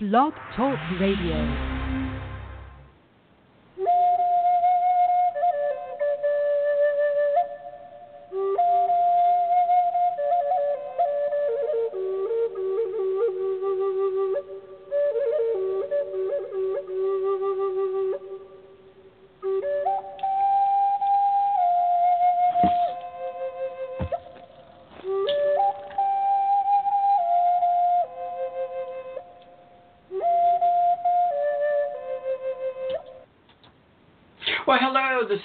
[0.00, 1.73] Blog Talk Radio.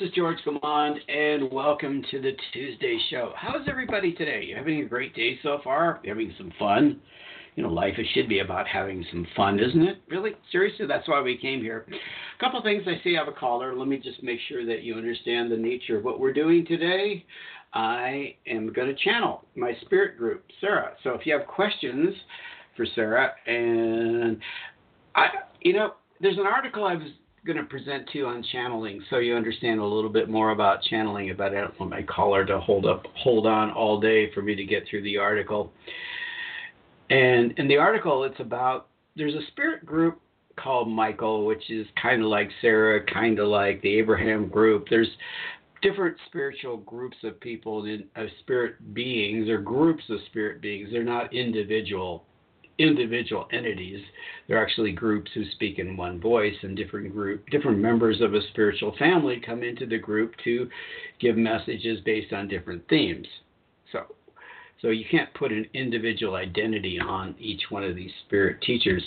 [0.02, 3.34] Is George Gamond, and welcome to the Tuesday show.
[3.36, 4.46] How's everybody today?
[4.46, 6.00] You having a great day so far?
[6.04, 7.02] You having some fun?
[7.58, 10.02] You know, life should be about having some fun, isn't it?
[10.08, 10.32] Really?
[10.54, 11.86] Seriously, that's why we came here.
[11.90, 13.76] A couple things I see I have a caller.
[13.76, 17.26] Let me just make sure that you understand the nature of what we're doing today.
[17.74, 20.94] I am going to channel my spirit group, Sara.
[21.04, 22.16] So if you have questions
[22.78, 24.40] for Sara, and
[25.16, 25.28] I,
[25.62, 27.10] you know, there's an article I was
[27.46, 30.82] going to present to you on channeling, so you understand a little bit more about
[30.84, 31.34] channeling.
[31.38, 34.56] But I don't want my caller to hold up, hold on all day for me
[34.56, 35.72] to get through the article.
[37.10, 40.22] And in the article, it's about there's a spirit group
[40.58, 44.88] called Michael, which is kind of like Sara, kind of like the Abraham group.
[44.90, 45.10] There's
[45.82, 50.90] different spiritual groups of people, of uh, spirit beings, or groups of spirit beings.
[50.92, 52.26] They're not individual
[52.80, 54.02] individual entities.
[54.48, 58.42] They're actually groups who speak in one voice, and different group, different members of a
[58.50, 60.68] spiritual family come into the group to
[61.20, 63.28] give messages based on different themes.
[63.92, 64.06] So,
[64.82, 69.04] so you can't put an individual identity on each one of these spirit teachers.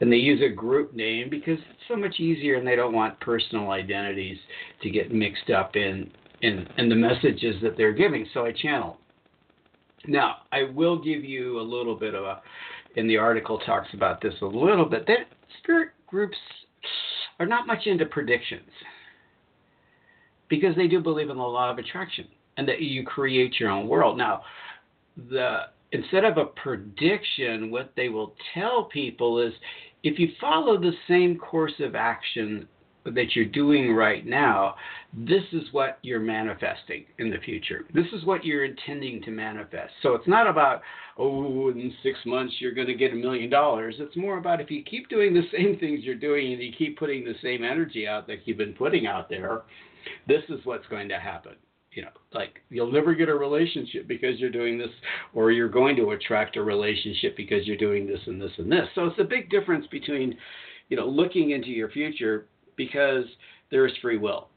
[0.00, 3.18] And they use a group name because it's so much easier, and they don't want
[3.20, 4.36] personal identities
[4.82, 6.10] to get mixed up in
[6.42, 8.26] in, in the messages that they're giving.
[8.34, 8.98] So I channel.
[10.06, 12.42] Now, I will give you a little bit of a
[12.96, 15.06] in the article talks about this a little bit.
[15.06, 15.28] That
[15.62, 16.36] spirit groups
[17.38, 18.70] are not much into predictions
[20.48, 23.86] because they do believe in the law of attraction and that you create your own
[23.86, 24.16] world.
[24.16, 24.42] Now,
[25.30, 29.52] the instead of a prediction, what they will tell people is
[30.02, 32.68] if you follow the same course of action
[33.14, 34.74] that you're doing right now,
[35.12, 37.86] this is what you're manifesting in the future.
[37.94, 39.92] This is what you're intending to manifest.
[40.02, 40.82] So it's not about,
[41.16, 43.96] oh, in six months you're going to get a million dollars.
[43.98, 46.98] It's more about if you keep doing the same things you're doing and you keep
[46.98, 49.62] putting the same energy out that you've been putting out there,
[50.26, 51.52] this is what's going to happen.
[51.92, 54.90] You know, like you'll never get a relationship because you're doing this,
[55.32, 58.86] or you're going to attract a relationship because you're doing this and this and this.
[58.94, 60.36] So it's a big difference between,
[60.90, 63.24] you know, looking into your future because
[63.70, 64.48] there is free will.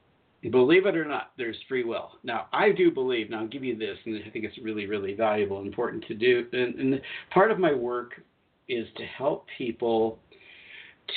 [0.52, 2.12] Believe it or not, there's free will.
[2.24, 5.13] Now, I do believe, now I'll give you this, and I think it's really, really
[5.13, 6.46] valuable and important to do.
[6.53, 7.02] And, and
[7.34, 8.22] part of my work
[8.69, 10.19] is to help people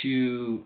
[0.02, 0.64] to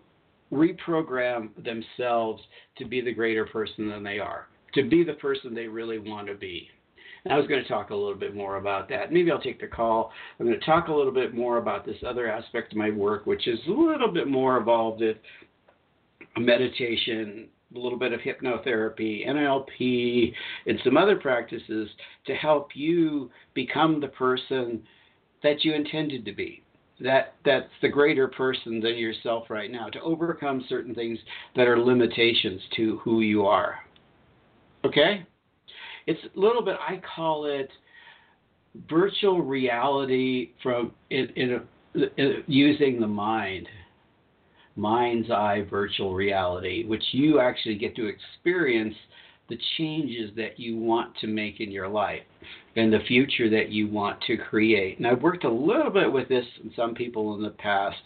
[0.51, 2.41] reprogram themselves
[2.77, 6.27] to be the greater person than they are, to be the person they really want
[6.27, 6.67] to be.
[7.25, 9.11] And I was going to talk a little bit more about that.
[9.11, 10.11] Maybe I'll take the call.
[10.39, 13.25] I'm going to talk a little bit more about this other aspect of my work,
[13.25, 15.15] which is a little bit more involved in
[16.39, 20.33] meditation, a little bit of hypnotherapy, NLP,
[20.65, 21.89] and some other practices
[22.25, 24.81] to help you become the person
[25.43, 26.63] that you intended to be.
[26.99, 31.19] That that's the greater person than yourself right now to overcome certain things
[31.55, 33.75] that are limitations to who you are.
[34.83, 35.25] Okay?
[36.07, 37.69] It's a little bit I call it
[38.89, 43.67] virtual reality from in, in, a, in using the mind
[44.77, 48.95] mind's eye virtual reality, which you actually get to experience
[49.49, 52.21] the changes that you want to make in your life
[52.75, 54.97] and the future that you want to create.
[54.97, 57.97] And I've worked a little bit with this in some people in the past,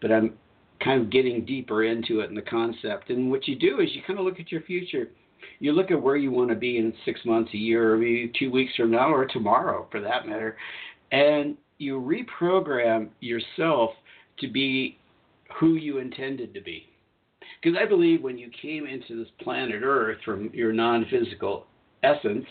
[0.00, 0.34] but I'm
[0.82, 3.10] kind of getting deeper into it and the concept.
[3.10, 5.08] And what you do is you kind of look at your future.
[5.58, 8.32] You look at where you want to be in six months, a year, or maybe
[8.38, 10.56] two weeks from now, or tomorrow for that matter.
[11.12, 13.90] And you reprogram yourself
[14.40, 14.98] to be
[15.58, 16.86] who you intended to be.
[17.62, 21.66] Because I believe when you came into this planet Earth from your non physical
[22.02, 22.46] essence,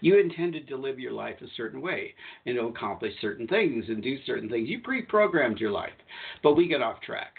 [0.00, 2.14] you intended to live your life a certain way
[2.46, 4.68] and to accomplish certain things and do certain things.
[4.68, 5.90] You pre programmed your life,
[6.42, 7.34] but we get off track.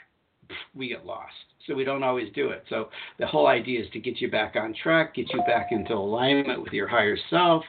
[0.76, 1.34] We get lost.
[1.68, 2.64] So we don't always do it.
[2.70, 5.94] So the whole idea is to get you back on track, get you back into
[5.94, 7.64] alignment with your higher self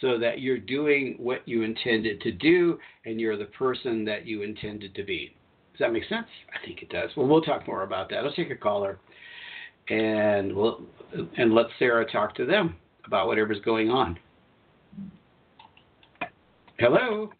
[0.00, 4.42] so that you're doing what you intended to do and you're the person that you
[4.42, 5.36] intended to be.
[5.76, 6.26] Does that make sense?
[6.54, 7.10] I think it does.
[7.18, 8.24] Well, we'll talk more about that.
[8.24, 8.98] Let's take a caller,
[9.90, 10.80] and we'll
[11.36, 14.18] and let Sara talk to them about whatever's going on.
[16.78, 17.30] Hello.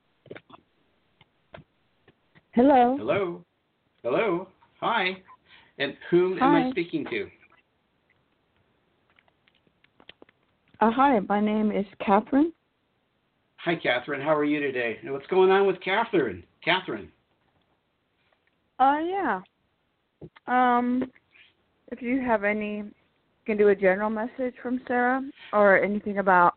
[2.53, 2.97] Hello.
[2.99, 3.45] Hello.
[4.03, 4.49] Hello.
[4.81, 5.17] Hi.
[5.79, 6.47] And whom Hi.
[6.47, 7.31] am I speaking to?
[10.81, 12.53] Uh, hi, my name is Catherine.
[13.57, 14.21] Hi, Catherine.
[14.21, 14.99] How are you today?
[15.03, 16.45] And What's going on with Catherine?
[16.63, 17.11] Catherine.
[18.79, 19.41] Uh, yeah.
[20.47, 21.05] Um,
[21.93, 22.93] if you have any, you
[23.45, 26.55] can do a general message from Sara or anything about.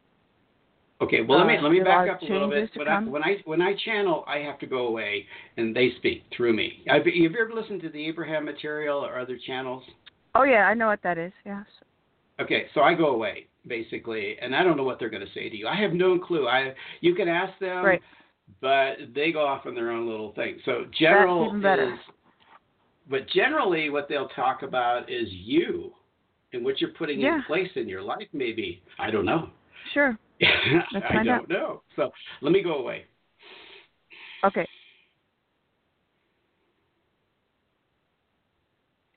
[1.01, 2.69] Okay, well let me Uh, let me back up a little bit.
[2.75, 5.25] When I, when I when I channel, I have to go away,
[5.55, 6.83] and they speak through me.
[6.87, 9.83] Have you have you ever listened to the Abraham material or other channels?
[10.35, 11.31] Oh yeah, I know what that is.
[11.45, 11.65] Yes.
[12.41, 15.49] Okay, so I go away basically, and I don't know what they're going to say
[15.49, 15.67] to you.
[15.67, 16.47] I have no clue.
[16.47, 18.01] I you can ask them, Right.
[18.61, 20.59] But they go off on their own little thing.
[20.65, 21.99] So general is,
[23.09, 25.91] but generally what they'll talk about is you
[26.53, 27.37] and what you're putting Yeah.
[27.37, 28.27] in place in your life.
[28.33, 29.49] Maybe I don't know.
[29.93, 30.17] Sure.
[30.41, 31.49] I don't out.
[31.49, 31.81] know.
[31.95, 32.11] So
[32.41, 33.05] let me go away.
[34.43, 34.67] Okay.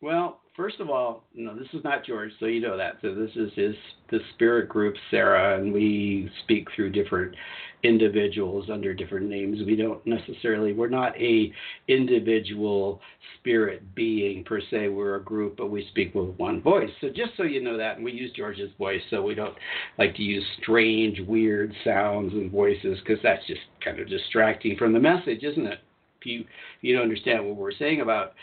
[0.00, 2.96] Well, first of all, no, this is not George, so you know that.
[3.02, 3.74] So this is his
[4.10, 7.34] the spirit group, Sara, and we speak through different
[7.82, 9.58] individuals under different names.
[9.66, 11.52] We don't necessarily we're not a
[11.88, 13.00] individual
[13.38, 14.88] spirit being per se.
[14.88, 16.90] We're a group, but we speak with one voice.
[17.00, 19.56] So just so you know that, and we use George's voice, so we don't
[19.98, 24.92] like to use strange, weird sounds and voices because that's just kind of distracting from
[24.92, 25.78] the message, isn't it?
[26.20, 26.46] If you if
[26.82, 28.34] you don't understand what we're saying about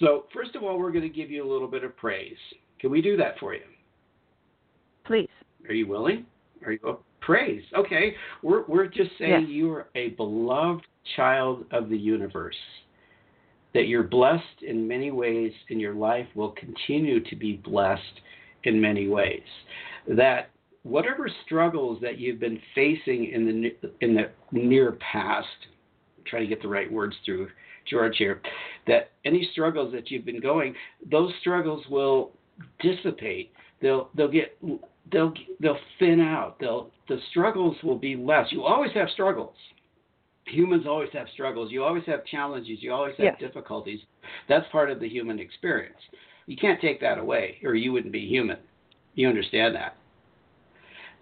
[0.00, 2.36] so, first of all, we're going to give you a little bit of praise.
[2.80, 3.62] Can we do that for you?
[5.04, 5.28] Please.
[5.68, 6.26] Are you willing?
[6.64, 7.62] Are you oh, praise?
[7.76, 9.50] Okay, we're we're just saying Yes.
[9.50, 10.86] you are a beloved
[11.16, 12.56] child of the universe.
[13.74, 18.20] That you're blessed in many ways, and your life will continue to be blessed
[18.64, 19.42] in many ways.
[20.08, 20.50] That
[20.84, 25.48] whatever struggles that you've been facing in the in the near past,
[26.26, 27.48] try to get the right words through
[27.86, 28.40] George here,
[28.86, 30.74] that any struggles that you've been going,
[31.10, 32.32] those struggles will
[32.80, 33.52] dissipate.
[33.80, 34.56] They'll they'll get
[35.12, 36.58] they'll they'll thin out.
[36.60, 38.46] They'll the struggles will be less.
[38.50, 39.54] You always have struggles.
[40.46, 41.72] Humans always have struggles.
[41.72, 42.82] You always have challenges.
[42.82, 43.40] You always have Yes.
[43.40, 44.00] difficulties.
[44.48, 45.98] That's part of the human experience.
[46.46, 48.58] You can't take that away, or you wouldn't be human.
[49.14, 49.96] You understand that?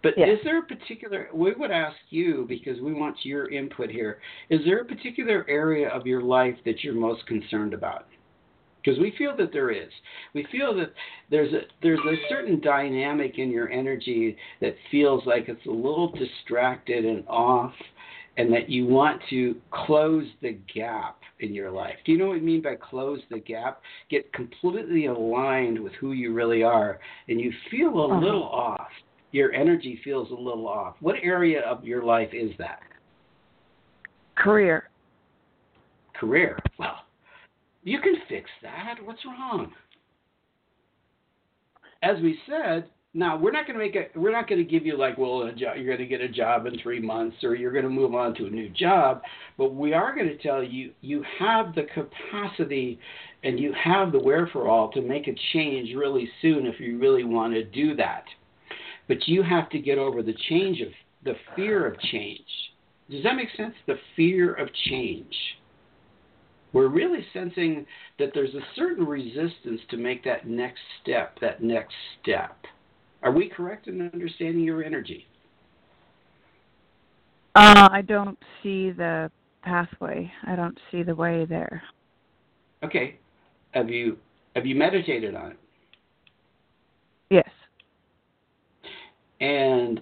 [0.02, 0.38] But Yes.
[0.38, 4.20] is there a particular, we would ask you because we want your input here,
[4.50, 8.06] is there a particular area of your life that you're most concerned about?
[8.84, 9.92] Because we feel that there is.
[10.34, 10.92] We feel that
[11.30, 16.10] there's a there's a certain dynamic in your energy that feels like it's a little
[16.10, 17.72] distracted and off
[18.36, 21.94] and that you want to close the gap in your life.
[22.04, 23.82] Do you know what I mean by close the gap?
[24.10, 26.98] Get completely aligned with who you really are
[27.28, 28.18] and you feel a Uh-huh.
[28.18, 28.90] little off
[29.32, 30.94] your energy feels a little off.
[31.00, 32.80] What area of your life is that?
[34.36, 34.90] Career.
[36.14, 36.58] Career.
[36.78, 37.00] Well,
[37.82, 38.96] you can fix that.
[39.04, 39.72] What's wrong?
[42.02, 44.12] As we said, now we're not going to make it.
[44.14, 46.28] We're not going to give you like, well, a job, you're going to get a
[46.28, 49.22] job in three months, or you're going to move on to a new job.
[49.58, 52.98] But we are going to tell you you have the capacity,
[53.44, 57.52] and you have the wherewithal to make a change really soon if you really want
[57.54, 58.24] to do that.
[59.08, 60.88] But you have to get over the change of
[61.24, 62.46] the fear of change.
[63.10, 63.74] Does that make sense?
[63.86, 65.34] The fear of change.
[66.72, 67.84] We're really sensing
[68.18, 72.56] that there's a certain resistance to make that next step, that next step.
[73.22, 75.26] Are we correct in understanding your energy?
[77.54, 79.30] Uh, I don't see the
[79.62, 80.32] pathway.
[80.46, 81.82] I don't see the way there.
[82.82, 83.18] Okay.
[83.72, 84.18] Have you
[84.56, 85.58] have you meditated on it?
[87.30, 87.48] Yes.
[89.42, 90.00] And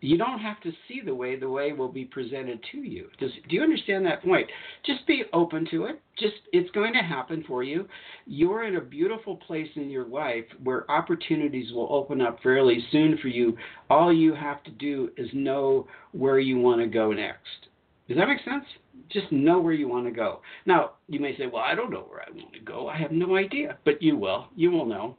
[0.00, 3.08] you don't have to see the way the way will be presented to you.
[3.18, 4.46] Does, do you understand that point?
[4.84, 6.00] Just be open to it.
[6.18, 7.88] Just it's going to happen for you.
[8.26, 13.18] You're in a beautiful place in your life where opportunities will open up fairly soon
[13.18, 13.56] for you.
[13.88, 17.68] All you have to do is know where you want to go next.
[18.08, 18.64] Does that make sense?
[19.10, 20.40] Just know where you want to go.
[20.66, 22.88] Now, you may say, "Well, I don't know where I want to go.
[22.88, 24.48] I have no idea." But you will.
[24.54, 25.16] You will know.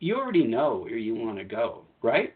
[0.00, 2.34] You already know where you want to go, right?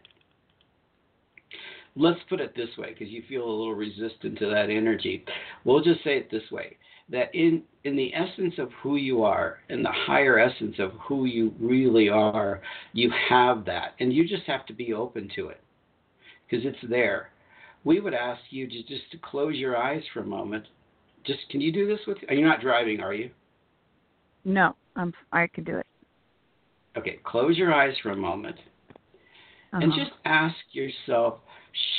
[1.95, 5.23] let's put it this way because you feel a little resistant to that energy
[5.63, 6.75] we'll just say it this way
[7.09, 11.25] that in in the essence of who you are in the higher essence of who
[11.25, 12.61] you really are
[12.93, 15.61] you have that and you just have to be open to it
[16.49, 17.29] because it's there
[17.83, 20.65] we would ask you to just to close your eyes for a moment
[21.23, 23.29] just can you do this with are you not driving are you
[24.43, 24.75] No.
[24.95, 25.13] I'm.
[25.31, 25.87] I can do it.
[26.97, 28.55] Okay close your eyes for a moment
[29.73, 29.83] Uh-huh.
[29.83, 31.39] and just ask yourself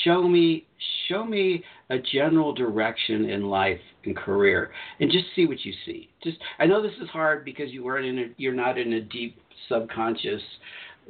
[0.05, 0.67] show me
[1.09, 4.71] show me a general direction in life and career
[5.01, 8.07] and just see what you see just i know this is hard because you weren't
[8.07, 10.43] in a you're not in a deep subconscious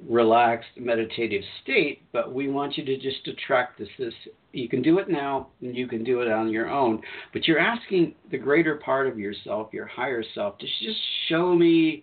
[0.08, 4.14] relaxed meditative state but we want you to just attract this this
[4.52, 7.00] you can do it now and you can do it on your own
[7.32, 10.98] but you're asking the greater part of yourself your higher self to just
[11.28, 12.02] show me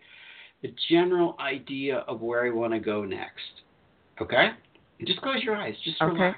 [0.62, 3.62] the general idea of where i want to go next
[4.22, 4.52] okay
[5.06, 5.74] just close your eyes.
[5.84, 6.14] Just okay.
[6.14, 6.38] relax.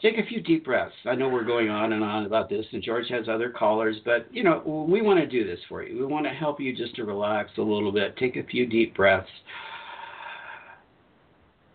[0.00, 0.94] Take a few deep breaths.
[1.06, 4.26] I know we're going on and on about this, and George has other callers, but
[4.32, 5.98] you know we want to do this for you.
[5.98, 8.16] We want to help you just to relax a little bit.
[8.16, 9.28] Take a few deep breaths,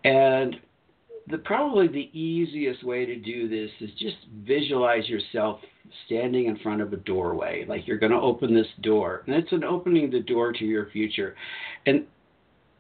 [0.03, 0.57] and
[1.29, 4.15] the probably the easiest way to do this is just
[4.45, 5.59] visualize yourself
[6.05, 9.51] standing in front of a doorway, like you're going to open this door, and it's
[9.51, 11.35] an opening the door to your future,
[11.85, 12.05] and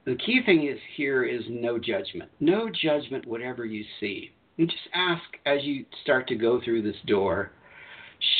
[0.07, 2.31] the key thing is here is no judgment.
[2.39, 4.31] No judgment, whatever you see.
[4.57, 7.51] And just ask as you start to go through this door,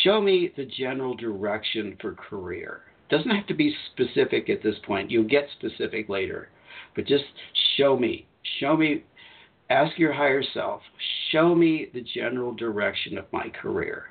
[0.01, 2.83] show me the general direction for career.
[3.09, 5.11] Doesn't have to be specific at this point.
[5.11, 6.47] You'll get specific later.
[6.95, 7.25] But just
[7.75, 8.27] show me.
[8.61, 9.03] Show me
[9.69, 10.81] ask your higher self,
[11.31, 14.05] show me the general direction of my career.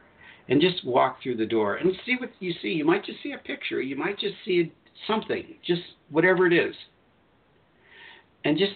[0.48, 2.68] And just walk through the door and see what you see.
[2.68, 3.80] You might just see a picture.
[3.80, 4.72] You might just see
[5.08, 6.74] something, just whatever it is
[8.46, 8.72] and just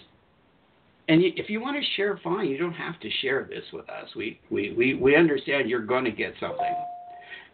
[1.08, 2.46] and if you want to share, fine.
[2.46, 4.08] You don't have to share this with us.
[4.14, 6.74] We we we, we understand you're going to get something.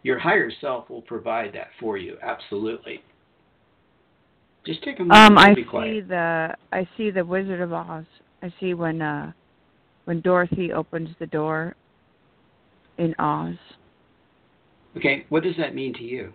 [0.03, 2.17] Your higher self will provide that for you.
[2.21, 3.01] Absolutely.
[4.65, 5.31] Just take a moment.
[5.31, 6.07] Um, I see quiet.
[6.07, 8.05] the I see the Wizard of Oz.
[8.41, 9.31] I see when uh
[10.05, 11.75] when Dorothy opens the door
[12.97, 13.55] in Oz.
[14.95, 16.33] Okay, what does that mean to you?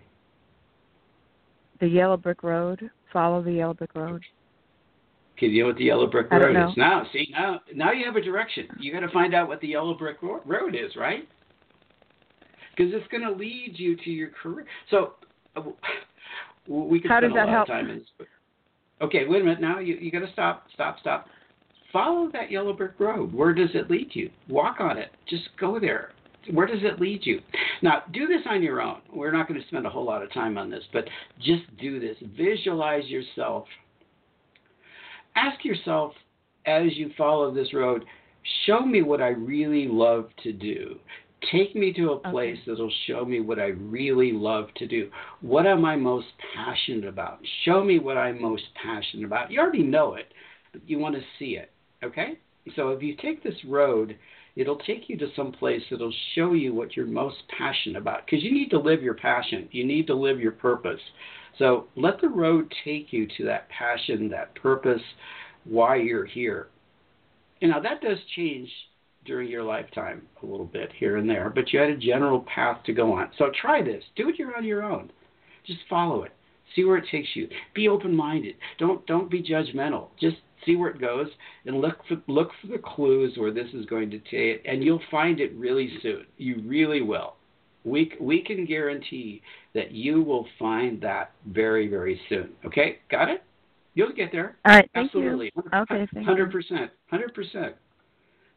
[1.79, 2.89] The yellow brick road.
[3.11, 4.23] Follow the yellow brick road.
[5.37, 7.05] Okay, you know what the yellow brick road is now.
[7.11, 8.67] See now, now you have a direction.
[8.79, 11.27] You got to find out what the yellow brick road is, right?
[12.75, 14.65] Because it's going to lead you to your career.
[14.89, 15.13] So
[15.55, 15.61] uh,
[16.67, 17.69] we can How spend does that a lot help?
[17.69, 18.27] of time in this.
[19.01, 19.59] Okay, wait a minute.
[19.61, 21.27] Now you you got to stop, stop, stop.
[21.93, 23.33] Follow that yellow brick road.
[23.33, 24.29] Where does it lead you?
[24.49, 25.11] Walk on it.
[25.29, 26.11] Just go there.
[26.51, 27.39] Where does it lead you?
[27.81, 29.01] Now, do this on your own.
[29.13, 31.05] We're not going to spend a whole lot of time on this, but
[31.39, 32.17] just do this.
[32.35, 33.65] Visualize yourself
[35.35, 36.13] ask yourself
[36.65, 38.05] as you follow this road,
[38.65, 40.99] show me what I really love to do.
[41.51, 42.71] Take me to a place okay.
[42.71, 45.09] that'll show me what I really love to do.
[45.41, 47.39] What am I most passionate about?
[47.65, 49.51] Show me what I'm most passionate about.
[49.51, 50.31] You already know it,
[50.71, 51.72] but you want to see it.
[52.03, 52.39] Okay?
[52.75, 54.17] So if you take this road,
[54.55, 58.43] it'll take you to some place that'll show you what you're most passionate about because
[58.43, 59.67] you need to live your passion.
[59.71, 61.01] You need to live your purpose.
[61.59, 65.01] So let the road take you to that passion, that purpose,
[65.65, 66.67] why you're here.
[67.59, 68.69] You know, that does change
[69.25, 72.83] during your lifetime a little bit here and there, but you had a general path
[72.85, 73.29] to go on.
[73.37, 74.03] So try this.
[74.15, 75.11] Do it on your own.
[75.65, 76.33] Just follow it.
[76.75, 77.47] See where it takes you.
[77.73, 78.55] Be open-minded.
[78.79, 80.07] Don't don't be judgmental.
[80.19, 81.27] Just see where it goes
[81.65, 84.83] and look for look for the clues where this is going to take it, and
[84.83, 86.25] you'll find it really soon.
[86.37, 87.35] You really will
[87.83, 89.41] we we can guarantee
[89.73, 92.49] that you will find that very very soon.
[92.65, 93.43] Okay, got it?
[93.95, 94.57] You'll get there.
[94.65, 95.51] All right, thank Absolutely.
[95.55, 95.63] you.
[95.73, 97.75] Okay, Hundred percent, hundred percent.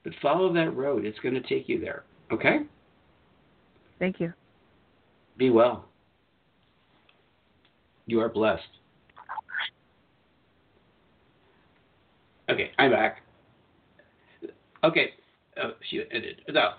[0.05, 2.05] But follow that road; it's going to take you there.
[2.33, 2.61] Okay.
[3.99, 4.33] Thank you.
[5.37, 5.87] Be well.
[8.07, 8.63] You are blessed.
[12.49, 13.23] Okay, I'm back.
[14.85, 15.11] Okay,
[15.63, 16.43] oh, she ended.
[16.49, 16.75] No,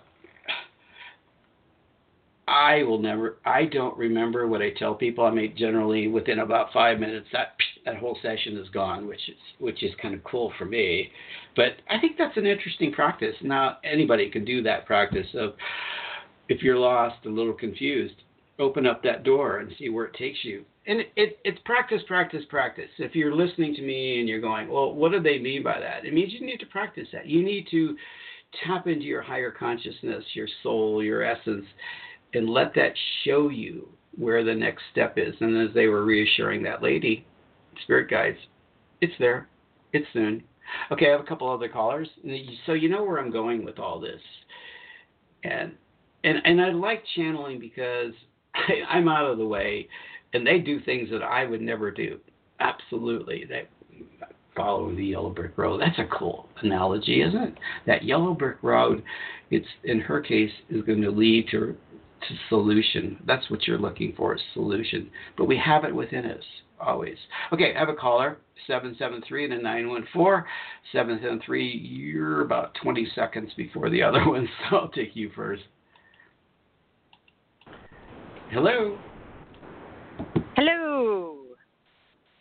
[2.48, 3.38] I will never.
[3.46, 5.26] I don't remember what I tell people.
[5.26, 7.56] I mean, generally within about five minutes, that
[7.86, 11.12] that whole session is gone, which is which is kind of cool for me.
[11.56, 13.36] But I think that's an interesting practice.
[13.42, 15.56] Now anybody can do that practice of
[16.48, 18.16] if you're lost, a little confused,
[18.60, 20.66] open up that door and see where it takes you.
[20.88, 22.90] And it, it, it's practice, practice, practice.
[22.98, 26.06] If you're listening to me and you're going, well, what do they mean by that?
[26.06, 27.28] It means you need to practice that.
[27.28, 27.96] You need to
[28.66, 31.66] tap into your higher consciousness, your soul, your essence,
[32.34, 32.94] and let that
[33.26, 35.36] show you where the next step is.
[35.42, 37.26] And as they were reassuring that lady,
[37.84, 38.38] spirit guides,
[39.02, 39.48] it's there,
[39.94, 40.44] it's soon.
[40.92, 42.10] Okay, I have a couple other callers,
[42.66, 44.20] so you know where I'm going with all this.
[45.44, 45.74] And
[46.24, 48.12] and and I like channeling because
[48.90, 49.88] I'm out of the way,
[50.34, 52.20] and they do things that I would never do.
[52.60, 53.68] Absolutely, they
[54.56, 55.80] follow the yellow brick road.
[55.80, 57.54] That's a cool analogy, isn't it?
[57.86, 59.04] That yellow brick road,
[59.52, 61.78] it's in her case is going to lead to
[62.28, 63.22] to solution.
[63.28, 65.10] That's what you're looking for, is solution.
[65.38, 66.44] But we have it within us
[66.80, 67.18] always.
[67.54, 70.44] Okay, I have a caller, 773 and a 914.
[70.92, 75.64] 773, you're about 20 seconds before the other one, so I'll take you first.
[78.50, 78.98] Hello.
[80.56, 81.44] Hello.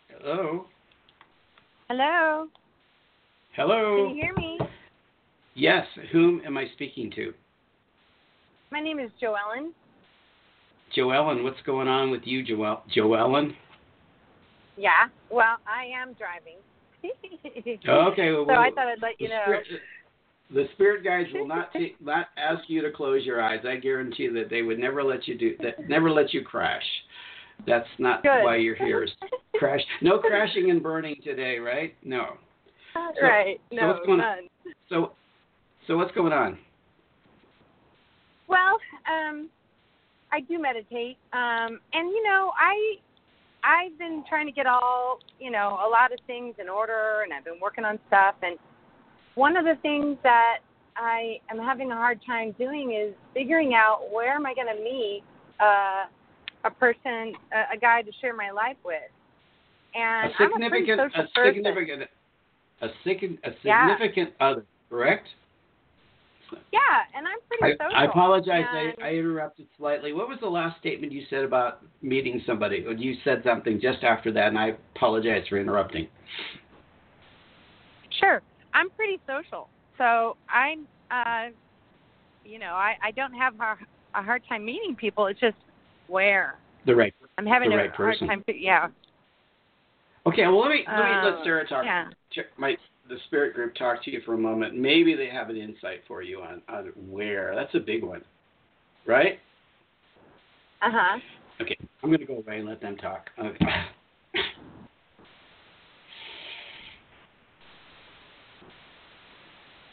[0.08, 0.66] Hello.
[1.88, 2.46] Hello.
[3.56, 4.06] Hello.
[4.06, 4.58] Can you hear me?
[5.56, 5.84] Yes.
[6.12, 7.34] Whom am I speaking to?
[8.70, 9.72] My name is Joellen.
[10.96, 12.82] Joellen, what's going on with you, Joel?
[12.96, 13.56] Joellen?
[14.76, 15.08] Yeah.
[15.28, 16.58] Well, I am driving.
[17.88, 18.30] okay.
[18.30, 19.44] Well, so I thought I'd let you know.
[20.52, 23.60] The spirit guides will not take, not ask you to close your eyes.
[23.66, 25.88] I guarantee that they would never let you do that.
[25.88, 26.84] Never let you crash.
[27.66, 28.44] That's not Good.
[28.44, 29.02] why you're here.
[29.02, 29.10] Is
[29.56, 29.80] crash.
[30.02, 31.94] No crashing and burning today, right?
[32.04, 32.36] No.
[32.94, 33.60] So- right.
[33.70, 34.36] so No, what's going on?
[34.36, 34.74] none.
[34.88, 35.12] So,
[35.86, 36.58] so what's going on?
[38.48, 38.78] Well,
[39.10, 39.48] um,
[40.32, 42.96] I do meditate, um, and you know, I
[43.64, 47.32] I've been trying to get all you know a lot of things in order, and
[47.32, 48.36] I've been working on stuff.
[48.42, 48.56] And
[49.36, 50.58] one of the things that
[50.96, 54.82] I am having a hard time doing is figuring out where am I going to
[54.82, 55.22] meet
[55.60, 56.06] uh,
[56.64, 58.96] a person, a, a guy to share my life with.
[59.94, 62.02] And a I'm a pretty significant, a significant,
[62.82, 63.96] a significant, a Yeah.
[63.96, 64.64] significant other.
[64.90, 65.28] Correct.
[66.72, 66.80] Yeah,
[67.14, 67.96] and I'm I, pretty social.
[67.96, 68.64] I apologize.
[68.72, 70.12] and- I, I interrupted slightly.
[70.12, 72.84] What was the last statement you said about meeting somebody?
[72.96, 76.08] You said something just after that, and I apologize for interrupting.
[78.20, 78.40] Sure.
[78.76, 79.68] I'm pretty social.
[79.98, 81.50] So I'm uh
[82.44, 83.76] you know, I, I don't have a,
[84.14, 85.26] a hard time meeting people.
[85.26, 85.56] It's just
[86.06, 86.54] where.
[86.86, 87.12] The right.
[87.38, 88.28] I'm having The a right hard person.
[88.28, 88.88] time yeah.
[90.26, 90.42] Okay.
[90.46, 91.84] Well, let me let me Uh, let Sara talk.
[91.84, 92.08] yeah.
[92.32, 92.76] Check my
[93.08, 94.76] the spirit group talk to you for a moment.
[94.76, 97.54] Maybe they have an insight for you on on where.
[97.54, 98.22] That's a big one,
[99.06, 99.40] right?
[100.82, 101.18] Uh-huh.
[101.60, 101.76] Okay.
[102.02, 103.30] I'm going to go away and let them talk.
[103.38, 103.64] Okay.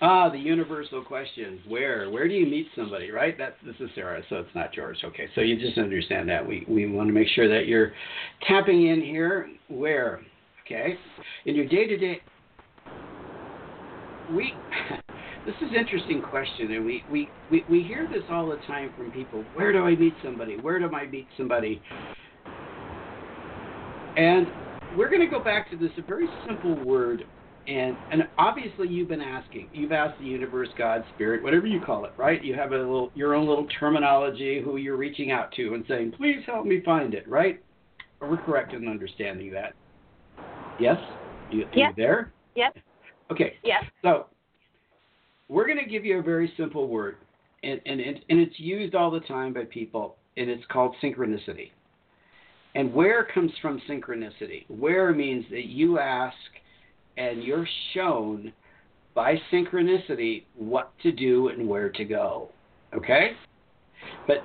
[0.06, 2.10] Ah, the universal question: Where?
[2.10, 3.10] Where do you meet somebody?
[3.10, 3.38] Right.
[3.38, 4.98] That this is Sara, so it's not George.
[5.02, 5.30] Okay.
[5.34, 7.94] So you just understand that we we want to make sure that you're
[8.46, 9.50] tapping in here.
[9.70, 10.20] Where?
[10.66, 10.98] Okay.
[11.46, 12.22] In your day to day.
[14.36, 14.54] We.
[15.46, 19.12] This is interesting question, and we, we, we, we hear this all the time from
[19.12, 19.44] people.
[19.56, 20.56] Where do I meet somebody?
[20.56, 21.82] Where do I meet somebody?
[24.16, 24.48] And
[24.98, 27.26] we're going to go back to this a very simple word,
[27.68, 29.70] and and obviously you've been asking.
[29.74, 32.44] You've asked the universe, God, spirit, whatever you call it, right?
[32.44, 36.14] You have a little your own little terminology who you're reaching out to and saying,
[36.18, 37.62] please help me find it, right?
[38.20, 39.74] We're we correct in understanding that?
[40.80, 40.98] Yes.
[41.52, 41.94] You, Yes.
[41.98, 42.32] you there?
[42.56, 42.74] Yes.
[43.32, 43.54] Okay.
[43.64, 43.84] Yes.
[44.02, 44.28] So
[45.50, 47.18] we're going to give you a very simple word,
[47.64, 51.72] and, and, and it's used all the time by people, and it's called synchronicity.
[52.76, 54.66] And where comes from synchronicity?
[54.68, 56.36] Where means that you ask
[57.18, 58.54] and you're shown
[59.14, 62.50] by synchronicity what to do and where to go.
[62.94, 63.32] Okay?
[64.28, 64.38] But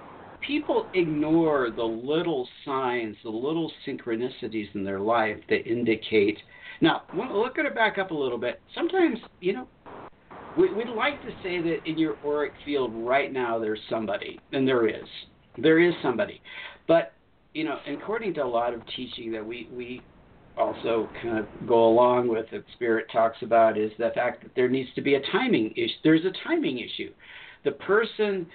[0.46, 6.38] people ignore the little signs, the little synchronicities in their life that indicate.
[6.80, 8.60] Now, look at it back up a little bit.
[8.74, 9.68] Sometimes, you know,
[10.56, 14.66] we, we'd like to say that in your auric field right now there's somebody, and
[14.66, 15.06] there is.
[15.56, 16.40] There is somebody.
[16.86, 17.12] But,
[17.54, 20.02] you know, according to a lot of teaching that we, we
[20.58, 24.68] also kind of go along with that Spirit talks about is the fact that there
[24.68, 25.92] needs to be a timing issue.
[26.02, 27.12] There's a timing issue.
[27.64, 28.46] The person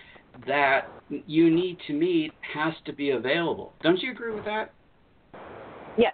[0.47, 0.87] that
[1.27, 3.73] you need to meet has to be available.
[3.81, 4.73] Don't you agree with that?
[5.97, 6.13] Yes.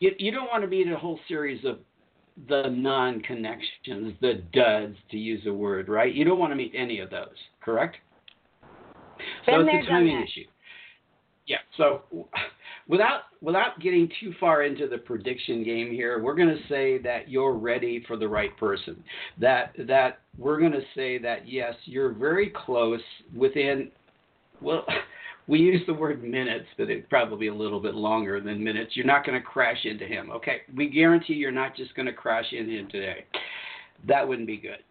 [0.00, 1.78] You, you don't want to meet a whole series of
[2.48, 6.14] the non connections, the duds, to use a word, right?
[6.14, 7.96] You don't want to meet any of those, correct?
[9.44, 10.46] So Been it's a timing issue.
[11.46, 11.58] Yeah.
[11.76, 12.02] So
[12.88, 17.28] without without getting too far into the prediction game here, we're going to say that
[17.28, 19.02] you're ready for the right person.
[19.38, 23.00] That that we're going to say that yes, you're very close
[23.36, 23.90] within
[24.60, 24.84] well
[25.48, 28.94] we use the word minutes, but it's probably a little bit longer than minutes.
[28.94, 30.30] You're not going to crash into him.
[30.30, 30.58] Okay.
[30.76, 33.24] We guarantee you're not just going to crash into him today.
[34.06, 34.84] That wouldn't be good.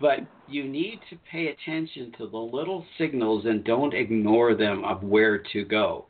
[0.00, 5.02] But you need to pay attention to the little signals and don't ignore them of
[5.02, 6.05] where to go.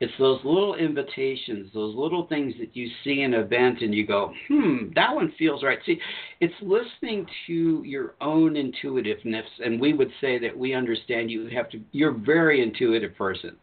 [0.00, 4.06] It's those little invitations, those little things that you see in an event and you
[4.06, 5.78] go, hmm, that one feels right.
[5.84, 6.00] See,
[6.40, 11.68] it's listening to your own intuitiveness, and we would say that we understand you have
[11.70, 13.56] to, you're a very intuitive person.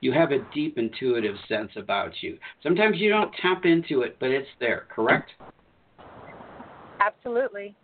[0.00, 2.38] You have a deep intuitive sense about you.
[2.62, 5.32] Sometimes you don't tap into it, but it's there, correct?
[7.00, 7.76] Absolutely.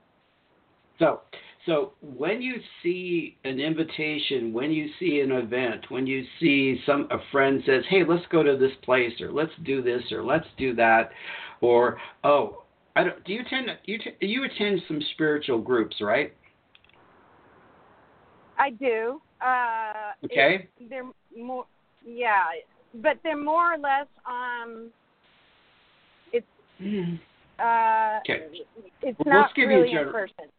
[0.99, 1.21] So,
[1.69, 7.07] So when you see an invitation, when you see an event, when you see some
[7.11, 10.47] a friend says, "Hey, let's go to this place," or "Let's do this," or "Let's
[10.57, 11.13] do that,"
[11.61, 12.63] or "Oh,
[12.97, 13.67] I don't." Do you attend?
[13.85, 16.33] You t- you attend some spiritual groups, right?
[18.57, 19.21] I do.
[19.43, 20.55] Uh, Okay.
[20.81, 21.67] it- they're more,
[22.03, 22.47] yeah,
[22.95, 24.91] but they're more or less um.
[26.33, 26.47] It's
[27.59, 28.21] uh.
[28.21, 28.63] Okay.
[29.03, 30.51] It's Well, let's not give you a really in person.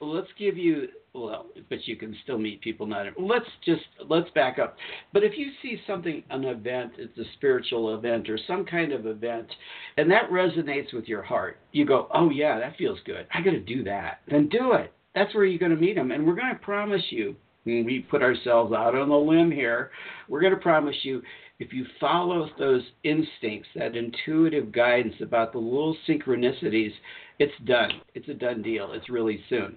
[0.00, 3.06] Let's give you well, but you can still meet people not.
[3.18, 4.76] Let's just let's back up.
[5.12, 9.06] But if you see something, an event, it's a spiritual event or some kind of
[9.06, 9.48] event,
[9.96, 13.26] and that resonates with your heart, you go, oh yeah, that feels good.
[13.34, 14.20] I got to do that.
[14.30, 14.92] Then do it.
[15.14, 17.36] That's where you're going to meet them, and we're going to promise you.
[17.66, 19.90] We put ourselves out on a limb here.
[20.28, 21.20] We're going to promise you
[21.58, 26.92] if you follow those instincts, that intuitive guidance about the little synchronicities,
[27.38, 28.00] it's done.
[28.14, 28.92] It's a done deal.
[28.92, 29.76] It's really soon.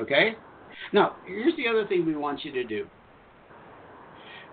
[0.00, 0.36] Okay?
[0.92, 2.86] Now, here's the other thing we want you to do.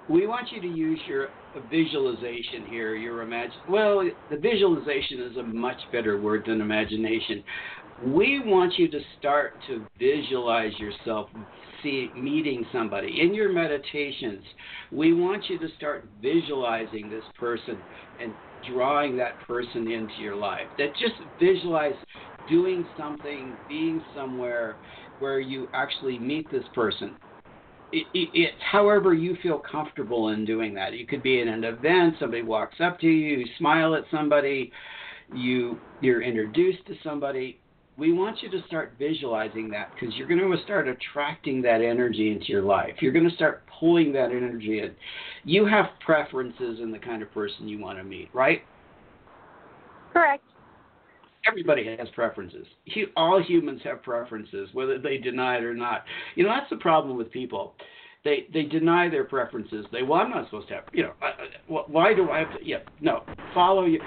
[0.09, 1.29] We want you to use your
[1.69, 3.53] visualization here, your imagine.
[3.69, 7.43] Well, the visualization is a much better word than imagination.
[8.07, 11.29] We want you to start to visualize yourself
[11.83, 14.43] see, meeting somebody in your meditations.
[14.91, 17.77] We want you to start visualizing this person
[18.19, 18.33] and
[18.71, 20.67] drawing that person into your life.
[20.77, 21.95] That just visualize
[22.49, 24.75] doing something, being somewhere
[25.21, 27.15] where you actually meet this person.
[27.93, 30.93] It, it, it's however you feel comfortable in doing that.
[30.93, 34.71] You could be in an event, somebody walks up to you, you smile at somebody,
[35.33, 37.59] you you're introduced to somebody.
[37.97, 42.31] We want you to start visualizing that because you're going to start attracting that energy
[42.31, 42.95] into your life.
[42.99, 44.95] You're going to start pulling that energy in.
[45.43, 48.61] You have preferences in the kind of person you want to meet, right?
[50.13, 50.40] Correct.
[51.47, 52.65] Everybody has preferences.
[53.15, 56.03] All humans have preferences, whether they deny it or not.
[56.35, 57.75] You know, that's the problem with people.
[58.23, 59.85] They they deny their preferences.
[59.91, 60.83] They well, I'm not supposed to have.
[60.93, 61.13] You know,
[61.67, 62.65] why do I have to?
[62.65, 63.23] Yeah, no.
[63.53, 63.99] Follow you.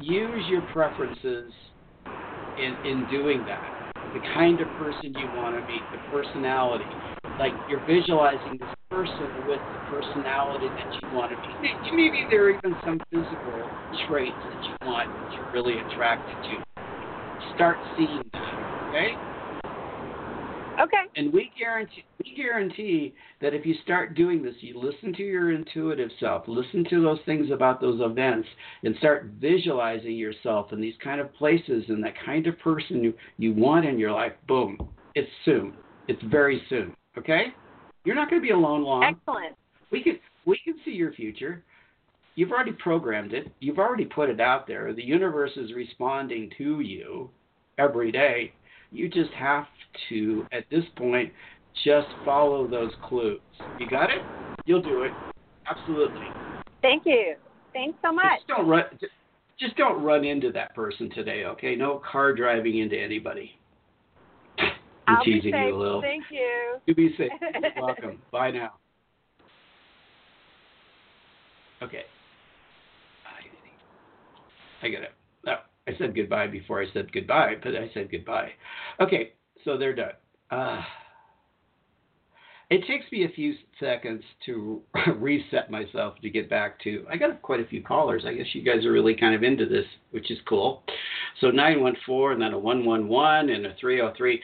[0.00, 1.50] Use your preferences
[2.58, 3.92] in in doing that.
[4.12, 6.84] The kind of person you want to be, the personality.
[7.38, 11.96] Like you're visualizing this person with the personality that you want to be.
[11.96, 13.58] Maybe there are even some physical
[14.06, 16.63] traits that you want that you're really attracted to
[17.54, 19.14] start seeing that, okay?
[20.80, 21.04] Okay.
[21.16, 25.52] And we guarantee we guarantee that if you start doing this, you listen to your
[25.52, 28.48] intuitive self, listen to those things about those events,
[28.82, 33.14] and start visualizing yourself in these kind of places and that kind of person you,
[33.38, 34.76] you want in your life, boom.
[35.14, 35.74] It's soon.
[36.08, 36.94] It's very soon.
[37.16, 37.46] Okay?
[38.04, 39.04] You're not gonna be alone long.
[39.04, 39.56] Excellent.
[39.90, 41.62] We can we can see your future.
[42.36, 43.50] You've already programmed it.
[43.60, 44.92] You've already put it out there.
[44.92, 47.30] The universe is responding to you
[47.78, 48.52] every day.
[48.90, 49.66] You just have
[50.08, 51.32] to, at this point,
[51.84, 53.40] just follow those clues.
[53.78, 54.22] You got it?
[54.66, 55.12] You'll do it.
[55.68, 56.26] Absolutely.
[56.82, 57.34] Thank you.
[57.72, 58.38] Thanks so much.
[58.38, 58.84] Just don't run.
[59.58, 61.76] Just don't run into that person today, okay?
[61.76, 63.52] No car driving into anybody.
[64.58, 65.66] I'm I'll be teasing safe.
[65.68, 66.00] you a little.
[66.00, 66.78] Thank you.
[66.86, 67.30] You be safe.
[67.40, 68.18] You're welcome.
[68.32, 68.72] Bye now.
[71.82, 72.02] Okay.
[74.84, 75.12] I got it.
[75.46, 75.54] No,
[75.88, 78.50] I said goodbye before I said goodbye, but I said goodbye.
[79.00, 79.32] Okay,
[79.64, 80.12] so they're done.
[80.50, 80.82] Uh,
[82.70, 84.82] it takes me a few seconds to
[85.16, 87.06] reset myself to get back to.
[87.10, 88.24] I got quite a few callers.
[88.26, 90.82] I guess you guys are really kind of into this, which is cool.
[91.40, 94.40] So 914 and then a 111 and a 303.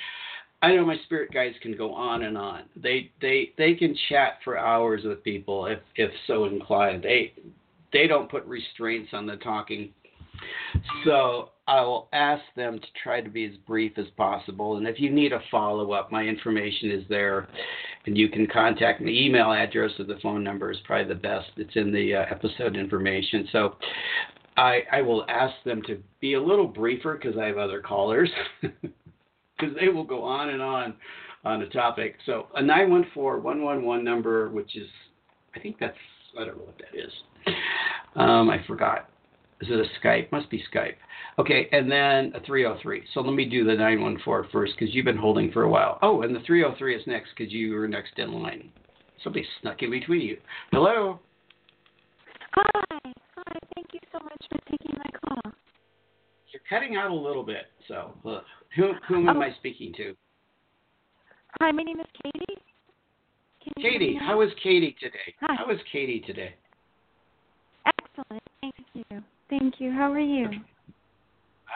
[0.63, 2.65] I know my spirit guides can go on and on.
[2.77, 7.03] They they they can chat for hours with people if if so inclined.
[7.03, 7.33] They
[7.93, 9.91] they don't put restraints on the talking.
[11.05, 14.77] So I will ask them to try to be as brief as possible.
[14.77, 17.49] And if you need a follow up, my information is there,
[18.07, 19.27] and you can contact me.
[19.27, 21.51] Email address or the phone number is probably the best.
[21.57, 23.49] It's in the uh, episode information.
[23.53, 23.77] So
[24.57, 28.31] I I will ask them to be a little briefer because I have other callers.
[29.61, 30.95] because they will go on and on
[31.45, 32.17] on a topic.
[32.27, 34.89] So a 914-111 number, which is,
[35.55, 35.97] I think that's,
[36.39, 37.13] I don't know what that is.
[38.17, 39.10] Um, I forgot.
[39.61, 40.33] Is it a Skype?
[40.33, 40.95] Must be Skype.
[41.39, 43.03] Okay, and then a 303.
[43.15, 45.99] So let me do the 914 first because you've been holding for a while.
[46.03, 48.71] Oh, and the 303 is next because you were next in line.
[49.23, 50.39] Somebody snuck in between you.
[50.73, 51.21] Hello?
[52.55, 52.73] Hi.
[53.37, 53.59] Hi.
[53.75, 55.53] Thank you so much for taking my call.
[56.53, 58.43] You're cutting out a little bit, so ugh.
[58.77, 59.43] who, whom am Oh.
[59.43, 60.15] I speaking to?
[61.61, 62.59] Hi, my name is Katie.
[63.81, 64.19] Katie.
[64.19, 65.35] How is Katie today?
[65.43, 65.55] Hi.
[65.57, 66.55] How is Katie today?
[67.87, 68.43] Excellent.
[68.61, 69.23] Thank you.
[69.51, 69.91] Thank you.
[69.91, 70.49] How are you?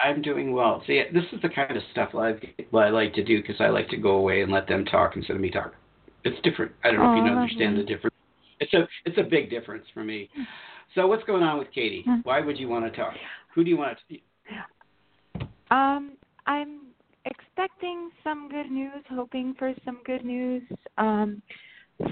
[0.02, 0.82] I'm doing well.
[0.86, 2.34] See, this is the kind of stuff I,
[2.76, 5.36] I like to do because I like to go away and let them talk instead
[5.36, 5.74] of me talk.
[6.24, 6.72] It's different.
[6.84, 8.14] I don't know Oh, if you understand the difference.
[8.60, 10.30] It's a it's a big difference for me.
[10.94, 12.02] So what's going on with Katie?
[12.06, 12.20] Hmm.
[12.22, 13.14] Why would you want to talk?
[13.54, 15.74] Who do you want to?
[15.74, 16.12] Um,
[16.46, 16.86] I'm
[17.24, 20.62] expecting some good news, hoping for some good news
[20.98, 21.42] um,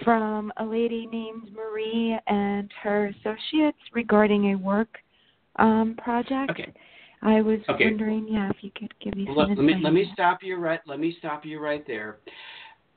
[0.05, 4.98] from a lady named Marie and her associates regarding a work
[5.57, 6.51] um, project.
[6.51, 6.73] Okay.
[7.23, 7.85] I was Okay.
[7.85, 10.57] wondering, yeah, if you could give me some Let, let me let me stop you
[10.57, 10.81] right.
[10.87, 12.19] Let me stop you right there.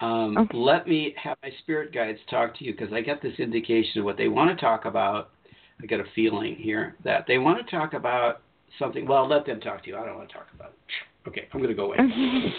[0.02, 0.58] Um, Okay.
[0.58, 4.06] Let me have my spirit guides talk to you because I get this indication of
[4.06, 5.32] what they want to talk about.
[5.82, 8.42] I get a feeling here that they want to talk about
[8.80, 9.06] something.
[9.08, 9.98] Well, let them talk to you.
[9.98, 11.30] I don't want to talk about it.
[11.30, 11.98] Okay, I'm going to go away.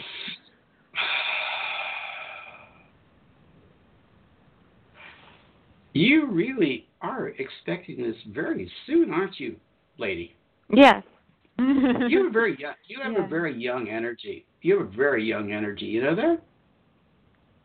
[5.96, 9.56] You really are expecting this very soon, aren't you,
[9.98, 10.35] lady?
[10.74, 11.02] yes.
[11.59, 12.74] You have a very young.
[12.87, 13.24] You have Yeah.
[13.24, 14.44] a very young energy.
[14.61, 15.87] You have a very young energy.
[15.87, 16.42] You know that?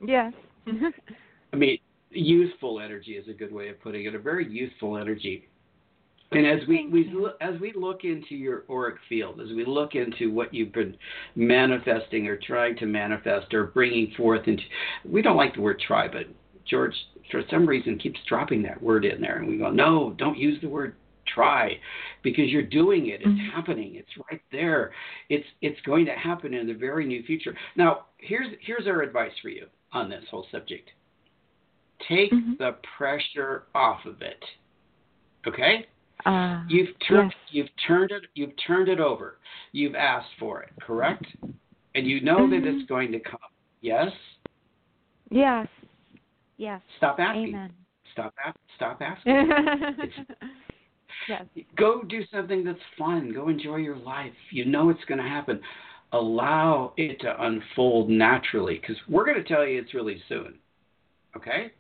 [0.06, 0.34] yes.
[1.52, 1.78] I mean,
[2.10, 4.16] youthful energy is a good way of putting it.
[4.16, 5.50] A very youthful energy.
[6.32, 9.96] And as we, we look, as we look into your auric field, as we look
[9.96, 10.96] into what you've been
[11.36, 14.64] manifesting or trying to manifest or bringing forth into,
[15.04, 16.28] we don't like the word try, but
[16.66, 16.94] George,
[17.30, 20.62] for some reason, keeps dropping that word in there, and we go, no, don't use
[20.62, 21.80] the word try,
[22.24, 23.22] because you're doing it.
[23.22, 23.52] It's Mhm.
[23.52, 23.96] happening.
[23.96, 24.94] It's right there.
[25.30, 27.56] It's it's going to happen in the very near future.
[27.76, 30.92] Now, here's here's our advice for you on this whole subject.
[32.08, 32.58] Take Mhm.
[32.58, 34.44] the pressure off of it.
[35.48, 35.86] Okay?
[36.26, 37.54] Uh, You've turned yes.
[37.54, 39.40] you've turned it you've turned it over.
[39.72, 41.26] You've asked for it, correct?
[41.96, 42.80] And you know that Mhm.
[42.82, 43.40] it's going to come.
[43.82, 44.14] Yes?
[45.30, 45.68] Yes.
[46.58, 46.82] Yes.
[46.98, 47.50] Stop asking.
[47.50, 47.74] Amen.
[48.12, 48.34] Stop
[48.76, 49.36] stop asking.
[51.32, 51.66] yes.
[51.78, 53.32] Go do something that's fun.
[53.34, 54.34] Go enjoy your life.
[54.52, 55.60] You know it's going to happen.
[56.14, 60.56] Allow it to unfold naturally because we're going to tell you it's really soon.
[61.36, 61.72] Okay?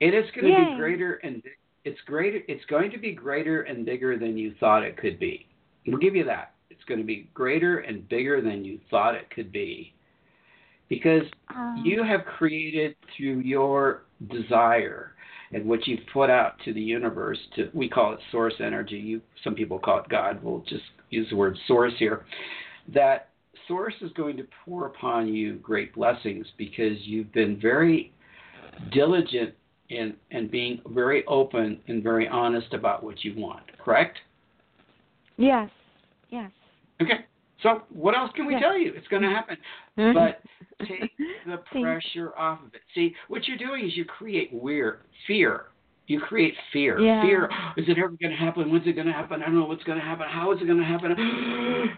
[0.00, 1.42] And it's going to be greater and
[1.84, 2.40] it's greater.
[2.48, 5.46] It's going to be greater and bigger than you thought it could be.
[5.86, 6.54] We'll give you that.
[6.70, 9.94] It's going to be greater and bigger than you thought it could be.
[10.88, 11.22] Because
[11.54, 15.14] Um, you have created through your desire
[15.52, 18.96] and what you've put out to the universe to we call it source energy.
[18.96, 20.42] You some people call it god.
[20.42, 22.24] We'll just use the word source here.
[22.92, 23.28] That
[23.68, 28.12] source is going to pour upon you great blessings because you've been very
[28.92, 29.54] diligent
[29.88, 33.62] in and being very open and very honest about what you want.
[33.78, 34.18] Correct?
[35.36, 35.70] Yes.
[36.30, 36.50] Yes.
[37.02, 37.24] okay
[37.62, 38.60] so what else can we Yeah.
[38.60, 39.56] tell you it's going to happen
[39.96, 40.40] but
[40.86, 41.10] take
[41.46, 42.80] the pressure off of it.
[42.94, 45.66] See, what you're doing is you create weird fear.
[46.06, 46.98] You create fear.
[46.98, 47.22] Yeah.
[47.22, 47.50] Fear.
[47.76, 48.70] Is it ever going to happen?
[48.72, 49.42] When's it going to happen?
[49.42, 50.26] I don't know what's going to happen.
[50.28, 51.14] How is it going to happen?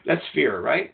[0.06, 0.92] That's fear, right?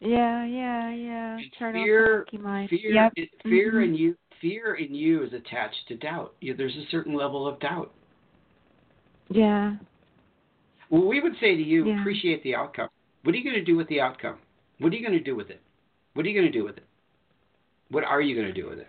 [0.00, 1.36] Yeah, yeah, yeah.
[1.58, 2.70] Turn fear- off the monkey mind.
[2.70, 2.92] Fear.
[2.92, 3.12] Yep.
[3.16, 3.84] it- fear Mhm.
[3.88, 4.16] in you.
[4.40, 6.34] Fear in you is attached to doubt.
[6.40, 7.92] You, there's a certain level of doubt.
[9.30, 9.74] Yeah.
[10.90, 12.00] Well, we would say to you, Yeah.
[12.00, 12.88] appreciate the outcome.
[13.24, 14.36] What are you going to do with the outcome?
[14.78, 15.60] What are you going to do with it?
[16.12, 16.84] What are you going to do with it?
[17.90, 18.88] What are you going to do with it?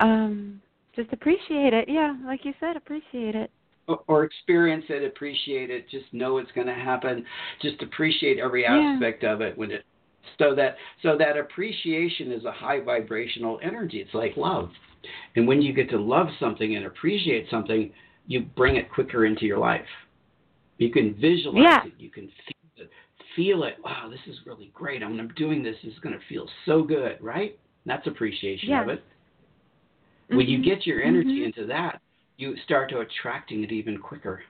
[0.00, 0.60] Um,
[0.96, 1.88] just appreciate it.
[1.88, 3.50] Yeah, like you said, appreciate it.
[3.86, 7.22] or- or experience it, appreciate it, just know it's going to happen,
[7.60, 8.94] just appreciate every Yeah.
[8.94, 9.84] aspect of it when it
[10.38, 14.00] so that so that appreciation is a high vibrational energy.
[14.00, 14.70] It's like love.
[15.36, 17.92] And when you get to love something and appreciate something,
[18.26, 19.86] you bring it quicker into your life.
[20.78, 21.84] You can visualize Yeah.
[21.84, 22.63] it, you can feel it,
[23.36, 23.76] feel it.
[23.82, 25.00] Wow, this is really great.
[25.02, 27.58] When I'm doing this, it's going to feel so good, right?
[27.86, 28.98] That's appreciation of Yes.
[28.98, 30.34] it.
[30.36, 30.64] When you Mhm.
[30.64, 31.46] get your energy Mhm.
[31.46, 32.00] into that,
[32.36, 34.42] you start to attracting it even quicker.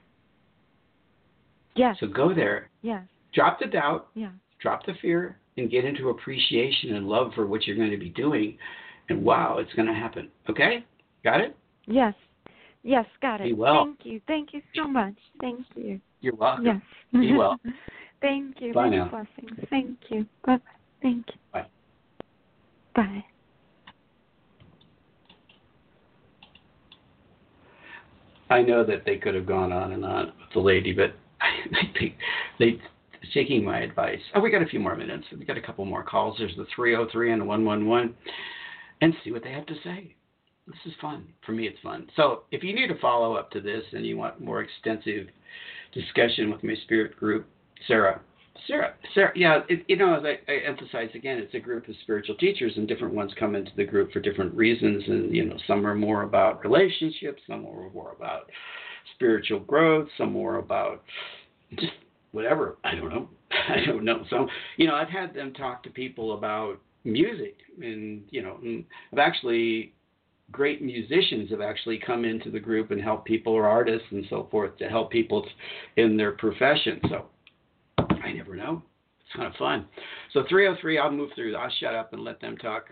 [1.75, 1.99] Yes.
[1.99, 3.07] So go there, Yes.
[3.33, 4.31] drop the doubt, Yeah.
[4.61, 8.11] drop the fear, and get into appreciation and love for what you're going to be
[8.11, 8.59] doing.
[9.09, 10.31] And wow, it's going to happen.
[10.49, 10.85] Okay?
[11.23, 11.57] Got it?
[11.87, 12.15] Yes.
[12.83, 13.45] Yes, got it.
[13.45, 13.85] Be well.
[13.85, 14.21] Thank you.
[14.27, 15.15] Thank you so much.
[15.41, 16.01] Thank you.
[16.21, 16.67] You're welcome.
[16.67, 16.83] Yes.
[17.13, 17.59] Be well.
[18.25, 18.73] Thank you.
[18.73, 19.11] Bye now.
[19.11, 19.67] blessings.
[19.69, 20.25] Thank you.
[20.47, 20.57] Bye.
[21.03, 21.35] Thank you.
[21.53, 21.67] Bye.
[22.97, 23.25] Bye.
[28.49, 31.99] I know that they could have gone on and on with the lady, but I
[31.99, 32.15] think
[32.59, 32.81] they
[33.35, 34.21] taking my advice.
[34.35, 35.27] Oh, we got a few more minutes.
[35.39, 36.37] We got a couple more calls.
[36.39, 38.15] There's the 303 and the 111,
[39.03, 40.15] and see what they have to say.
[40.67, 41.27] This is fun.
[41.45, 42.07] For me, it's fun.
[42.17, 45.27] So if you need a follow up to this and you want more extensive
[45.93, 47.47] discussion with my spirit group,
[47.87, 48.21] Sara.
[48.67, 51.95] Sara, Sara, yeah, it, you know, as I, I emphasize again, it's a group of
[52.03, 55.05] spiritual teachers, and different ones come into the group for different reasons.
[55.07, 58.51] And you know, some are more about relationships, some are more about
[59.15, 61.03] spiritual growth, some more about
[61.79, 61.93] just
[62.33, 62.79] whatever.
[62.85, 63.29] I don't know.
[63.51, 64.25] I don't know.
[64.31, 68.59] So, you know, I've had them talk to people about music, and you know,
[69.13, 69.93] I've actually
[70.53, 74.47] great musicians have actually come into the group and helped people or artists and so
[74.51, 75.47] forth to help people
[75.97, 77.01] in their profession.
[77.09, 77.27] So,
[78.25, 78.83] I never know.
[79.21, 79.87] It's kind of fun.
[80.33, 81.55] So 303, I'll move through.
[81.57, 82.87] I'll shut up and let them talk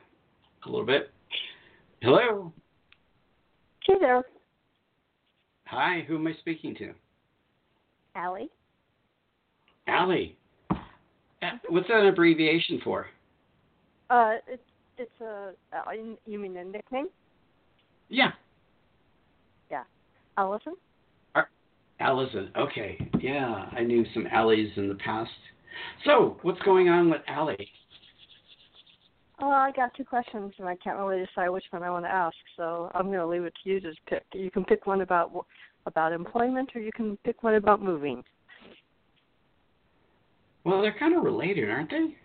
[0.67, 1.11] a little bit.
[2.03, 2.53] Hello.
[3.87, 4.23] Hey there.
[5.67, 6.93] Hi, who am I speaking to?
[8.15, 8.51] Allie.
[9.87, 10.37] Allie.
[10.71, 10.77] Uh,
[11.71, 13.07] what's that an abbreviation for?
[14.11, 14.63] Uh, it's
[14.99, 15.93] it's a uh,
[16.27, 17.07] you mean a nickname?
[18.11, 18.33] Yeah.
[19.71, 19.85] Yeah.
[20.37, 20.75] Allison.
[22.03, 22.51] Allison.
[22.57, 22.99] Okay.
[23.21, 25.31] Yeah, I knew some Allies in the past.
[26.05, 27.69] So, what's going on with Allie?
[29.41, 32.11] Well, I got two questions, and I can't really decide which one I want to
[32.11, 32.37] ask.
[32.57, 34.25] So I'm going to leave it to you to pick.
[34.33, 35.47] You can pick one about
[35.87, 38.23] about employment, or you can pick one about moving.
[40.65, 42.17] Well, they're kind of related, aren't they?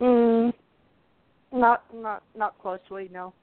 [0.00, 0.52] Mm,
[1.52, 3.34] not not not closely, no.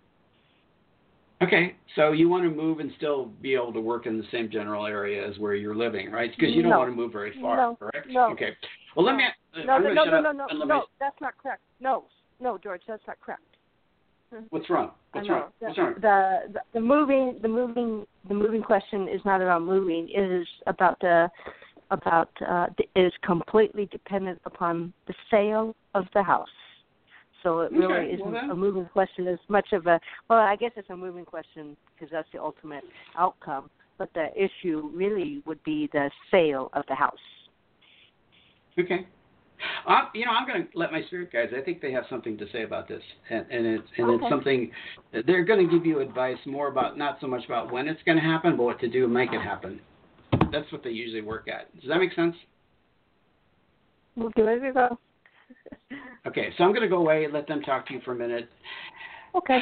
[1.42, 4.50] Okay, so you want to move and still be able to work in the same
[4.52, 6.32] general area as where you're living, right?
[6.38, 6.80] Because you don't No.
[6.80, 7.76] want to move very far, No.
[7.78, 8.08] correct?
[8.10, 8.32] No.
[8.32, 8.58] Okay.
[8.96, 9.24] Well, let me.
[9.66, 10.66] No, no, no, no, no, no, no.
[10.80, 11.62] me- That's not correct.
[11.80, 12.04] No,
[12.42, 13.42] no, George, that's not correct.
[14.50, 14.92] What's wrong?
[15.14, 15.50] What's wrong?
[15.62, 15.94] The, What's wrong?
[15.96, 20.10] the the the moving the moving the moving question is not about moving.
[20.10, 21.30] It is about the
[21.90, 26.48] about uh, it is completely dependent upon the sale of the house.
[27.44, 30.00] So it really Okay, isn't well a moving question as much of a
[30.30, 32.84] well, I guess it's a moving question because that's the ultimate
[33.18, 33.70] outcome.
[33.98, 37.14] But the issue really would be the sale of the house.
[38.78, 39.06] Okay.
[39.88, 41.52] Uh, you know, I'm going to let my spirit guides.
[41.56, 44.24] I think they have something to say about this, and, and it's and Okay.
[44.26, 44.72] it's something
[45.26, 48.18] they're going to give you advice more about not so much about when it's going
[48.18, 49.82] to happen, but what to do to make it happen.
[50.52, 51.74] That's what they usually work at.
[51.80, 52.36] Does that make sense?
[54.16, 54.98] We'll give go.
[56.28, 58.16] Okay, so I'm going to go away and let them talk to you for a
[58.16, 58.50] minute,
[59.36, 59.60] Okay.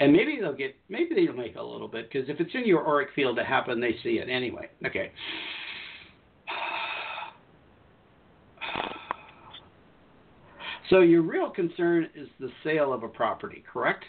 [0.00, 2.86] and maybe they'll get maybe they'll make a little bit because if it's in your
[2.86, 4.68] auric field to happen, they see it anyway.
[4.86, 5.12] Okay.
[10.90, 14.04] So your real concern is the sale of a property, correct?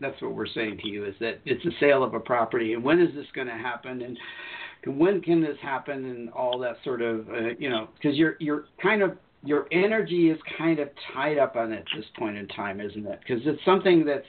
[0.00, 2.84] That's what we're saying to you is that it's the sale of a property, and
[2.84, 7.02] when is this going to happen, and when can this happen, and all that sort
[7.02, 11.38] of, uh, you know, because you're you're kind of your energy is kind of tied
[11.38, 13.20] up on it at this point in time, isn't it?
[13.20, 14.26] Because it's something that's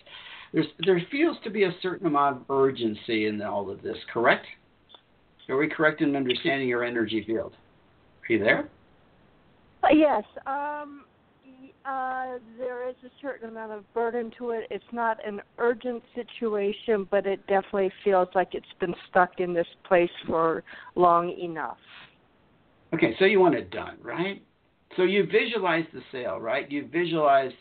[0.54, 4.46] there's there feels to be a certain amount of urgency in all of this, correct?
[5.48, 7.54] Are we correct in understanding your energy field?
[8.30, 8.70] Are you there?
[9.84, 10.24] Uh, Yes.
[10.46, 11.06] Um,
[11.86, 14.68] uh, there is a certain amount of burden to it.
[14.70, 19.68] It's not an urgent situation, but it definitely feels like it's been stuck in this
[19.86, 20.64] place for
[20.96, 21.78] long enough.
[22.94, 24.44] Okay, so you want it done, right?
[24.98, 26.70] So you visualize the sale, right?
[26.70, 27.52] You visualize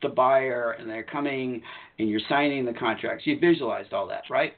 [0.00, 1.62] the buyer and they're coming
[1.98, 3.26] and you're signing the contracts.
[3.26, 4.54] You visualized all that, right?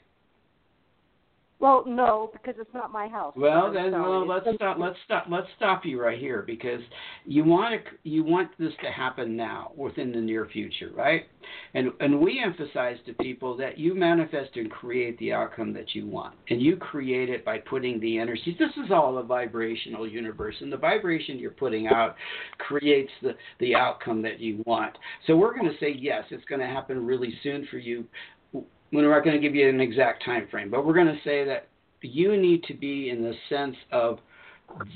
[1.65, 3.33] Well, no, because it's not my house.
[3.39, 4.03] Well, then, sorry.
[4.03, 4.77] well, let's It's- stop.
[4.79, 5.25] Let's stop.
[5.31, 6.83] Let's stop you right here because
[7.25, 11.25] you want to, you want this to happen now, within the near future, right?
[11.73, 16.07] And and we emphasize to people that you manifest and create the outcome that you
[16.07, 18.55] want, and you create it by putting the energy.
[18.59, 22.15] This is all a vibrational universe, and the vibration you're putting out
[22.59, 24.99] creates the the outcome that you want.
[25.27, 28.05] So we're going to say yes, it's going to happen really soon for you
[28.95, 31.45] we're not going to give you an exact time frame, but we're going to say
[31.45, 31.69] that
[32.03, 34.19] you need to be in the sense of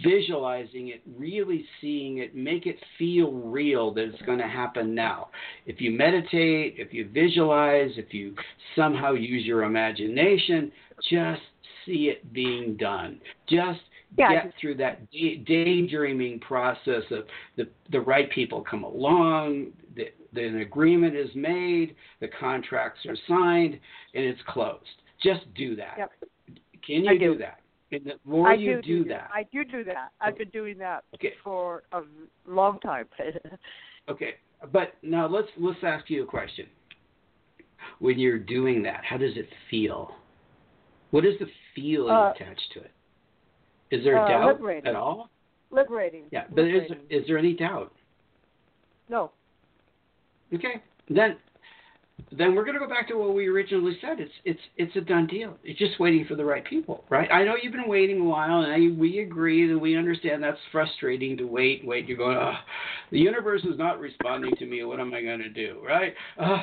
[0.03, 5.29] visualizing it, really seeing it, make it feel real that it's going to happen now.
[5.67, 8.35] If you meditate, if you visualize, if you
[8.75, 10.73] somehow use your imagination,
[11.11, 11.43] just
[11.87, 13.21] see it being done.
[13.49, 13.81] Just
[14.17, 17.25] Yeah, get through that day, daydreaming process of
[17.57, 19.73] the the right people come along,
[20.35, 23.75] an agreement is made, the contracts are signed,
[24.15, 24.85] and it's closed.
[25.23, 25.95] Just do that.
[25.99, 26.11] Yep.
[26.85, 27.33] Can you I do.
[27.35, 27.39] do.
[27.39, 27.61] that?
[27.91, 30.11] And the more I you do, that, I do do that.
[30.21, 31.33] I've been doing that Okay.
[31.43, 32.03] for a
[32.47, 33.07] long time.
[34.11, 34.35] okay.
[34.73, 36.67] But now let's let's ask you a question.
[38.01, 40.15] When you're doing that, how does it feel?
[41.13, 42.91] What is the feeling Uh, attached to it?
[43.91, 44.87] Is there a uh, doubt liberating.
[44.89, 45.31] at all?
[45.71, 46.25] Liberating.
[46.31, 47.95] Yeah, but is is there any doubt?
[49.09, 49.31] no.
[50.55, 50.83] Okay.
[51.09, 51.37] Then
[52.37, 54.19] then we're going to go back to what we originally said.
[54.21, 55.57] It's it's it's a done deal.
[55.65, 57.31] It's just waiting for the right people, right?
[57.31, 60.59] I know you've been waiting a while, and I, we agree and we understand that's
[60.73, 62.07] frustrating to wait, wait.
[62.07, 62.55] You're going, oh,
[63.11, 64.83] the universe is not responding to me.
[64.85, 66.15] What am I going to do, right?
[66.39, 66.59] Uh,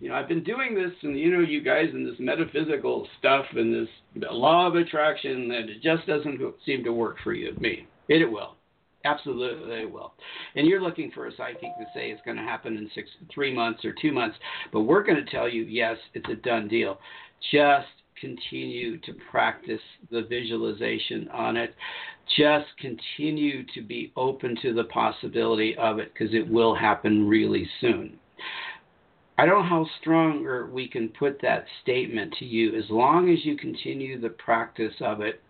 [0.00, 3.44] you know, I've been doing this, and you know, you guys, and this metaphysical stuff,
[3.54, 3.88] and this
[4.30, 7.54] law of attraction, that it just doesn't seem to work for you.
[7.60, 8.53] Me, it, it will.
[9.04, 10.14] Absolutely, they will.
[10.56, 13.52] And you're looking for a psychic to say it's going to happen in six, three
[13.52, 14.36] months or two months,
[14.72, 16.98] but we're going to tell you, yes, it's a done deal.
[17.52, 17.86] Just
[18.18, 19.80] continue to practice
[20.10, 21.74] the visualization on it.
[22.38, 27.68] Just continue to be open to the possibility of it because it will happen really
[27.80, 28.18] soon.
[29.36, 32.74] I don't know how stronger we can put that statement to you.
[32.76, 35.42] As long as you continue the practice of it,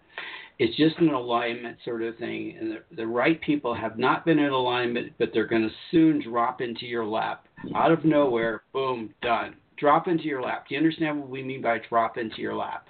[0.59, 2.57] it's just an alignment sort of thing.
[2.59, 6.23] And the, the right people have not been in alignment, but they're going to soon
[6.23, 8.63] drop into your lap out of nowhere.
[8.73, 9.57] Boom, done.
[9.77, 10.67] Drop into your lap.
[10.69, 12.87] Do you understand what we mean by drop into your lap?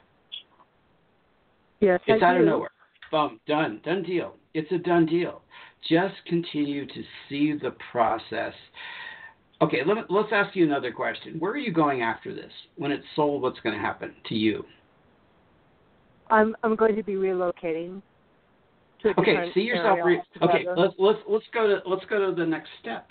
[1.80, 2.40] Yes, It's I out do.
[2.40, 2.70] of nowhere.
[3.10, 3.80] Boom, done.
[3.84, 4.34] Done deal.
[4.52, 5.40] It's a done deal.
[5.88, 8.54] Just continue to see the process.
[9.62, 11.38] Okay, let, let's ask you another question.
[11.38, 12.52] Where are you going after this?
[12.76, 14.64] When it's sold, what's going to happen to you?
[16.30, 18.02] I'm I'm going to be relocating
[19.02, 19.98] to Okay, see yourself.
[20.04, 23.10] Re- okay, let's let's let's go to let's go to the next step.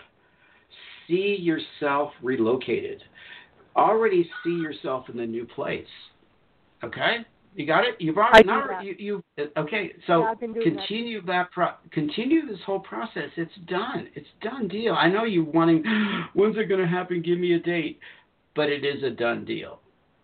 [1.07, 3.01] See yourself relocated.
[3.75, 5.85] Already see yourself in the new place.
[6.83, 7.17] Okay,
[7.55, 7.95] you got it.
[7.99, 9.23] You've already now you, you
[9.57, 9.93] okay.
[10.07, 10.63] So Yeah, doing that.
[10.63, 13.29] continue that, pro- continue this whole process.
[13.37, 14.09] It's done.
[14.15, 14.93] It's done deal.
[14.93, 15.83] I know you wanting.
[16.33, 17.21] When's it going to happen?
[17.21, 17.99] Give me a date.
[18.55, 19.79] But it is a done deal.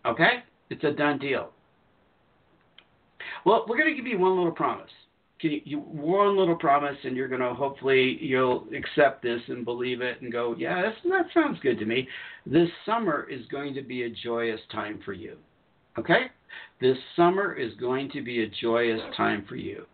[0.06, 1.50] Okay, it's a done deal.
[3.44, 4.90] Well, we're going to give you one little promise.
[5.40, 9.64] Can you, you one little promise, and you're going to hopefully you'll accept this and
[9.64, 12.06] believe it and go, yeah, that sounds good to me.
[12.44, 15.36] This summer is going to be a joyous time for you.
[15.98, 16.26] Okay,
[16.80, 19.86] this summer is going to be a joyous time for you.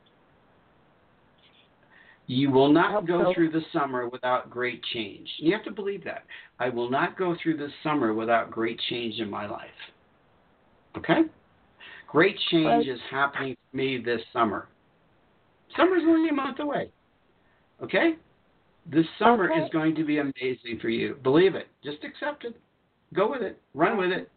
[2.26, 3.34] You will not go so.
[3.34, 5.28] through the summer without great change.
[5.38, 6.24] You have to believe that.
[6.58, 9.68] I will not go through this summer without great change in my life.
[10.98, 11.22] Okay?
[12.08, 14.68] Great change is happening for me this summer.
[15.76, 16.90] Summer's only a month away.
[17.82, 18.14] Okay?
[18.90, 19.62] This summer Okay.
[19.62, 21.16] is going to be amazing for you.
[21.22, 21.66] Believe it.
[21.82, 22.54] Just accept it.
[23.12, 23.60] Go with it.
[23.74, 24.30] Run with it.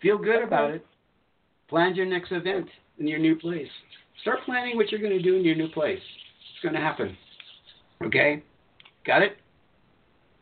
[0.00, 0.84] Feel good about it.
[1.68, 2.66] Plan your next event
[2.98, 3.68] in your new place.
[4.22, 6.00] Start planning what you're going to do in your new place.
[6.00, 7.16] It's going to happen.
[8.02, 8.42] Okay?
[9.06, 9.36] Got it?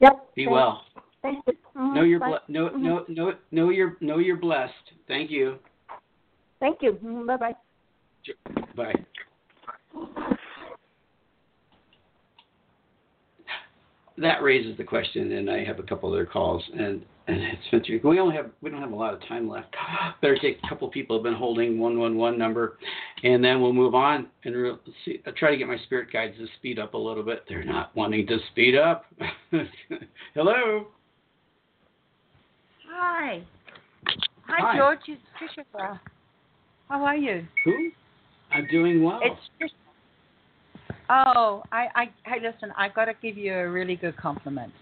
[0.00, 0.34] Yep.
[0.34, 0.84] Be thank- well.
[1.22, 1.52] Thank you.
[1.76, 2.78] Mhm, Know you're ble- know, Mhm.
[2.80, 4.92] know, know, know you're know you're blessed.
[5.06, 5.58] Thank you.
[6.62, 6.92] Thank you.
[7.04, 7.54] Mm, bye bye.
[8.76, 8.94] Bye.
[14.16, 17.40] That raises the question, and I have a couple other calls, and and
[17.72, 19.74] it's we only have we don't have a lot of time left.
[20.20, 22.78] Better take a couple people have been holding one one one number,
[23.24, 25.20] and then we'll move on and re- see.
[25.26, 27.42] I try to get my spirit guides to speed up a little bit.
[27.48, 29.06] They're not wanting to speed up.
[30.34, 30.86] Hello.
[32.88, 33.42] Hi.
[34.46, 34.76] Hi, Hi.
[34.76, 35.00] George.
[35.08, 35.98] It's Trisha.
[36.92, 37.46] How are you?
[37.64, 37.90] Who?
[38.50, 39.18] I'm doing well.
[39.22, 40.92] It's Trisha.
[41.08, 42.70] Oh, I, I, hey, listen.
[42.76, 44.74] I've got to give you a really good compliment.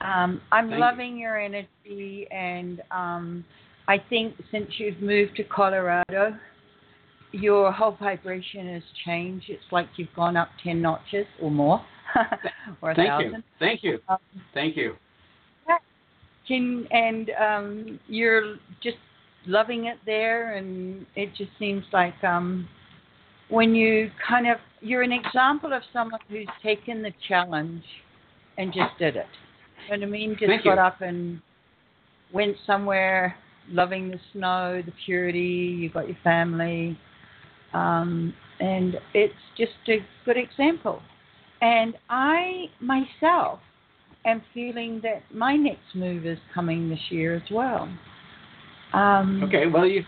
[0.00, 0.80] Um, I'm Thank you.
[0.80, 3.44] loving your energy, and um,
[3.86, 6.36] I think since you've moved to Colorado,
[7.30, 9.46] your whole vibration has changed.
[9.48, 11.80] It's like you've gone up ten notches or more,
[12.82, 13.32] or a Thank thousand.
[13.32, 13.42] you.
[13.60, 14.00] Thank you.
[14.08, 14.18] Um,
[14.54, 14.96] Thank you.
[16.48, 18.96] can and um you're just
[19.46, 22.68] loving it there and it just seems like um
[23.48, 27.82] when you kind of you're an example of someone who's taken the challenge
[28.58, 29.26] and just did it.
[29.90, 30.30] You know what I mean?
[30.38, 30.80] Just Thank got you.
[30.80, 31.40] up and
[32.32, 33.36] went somewhere
[33.70, 36.98] loving the snow, the purity, You've got your family.
[37.72, 41.02] Um and it's just a good example.
[41.60, 43.60] And I myself
[44.26, 47.88] am feeling that my next move is coming this year as well.
[48.94, 50.04] Um, Okay, well you,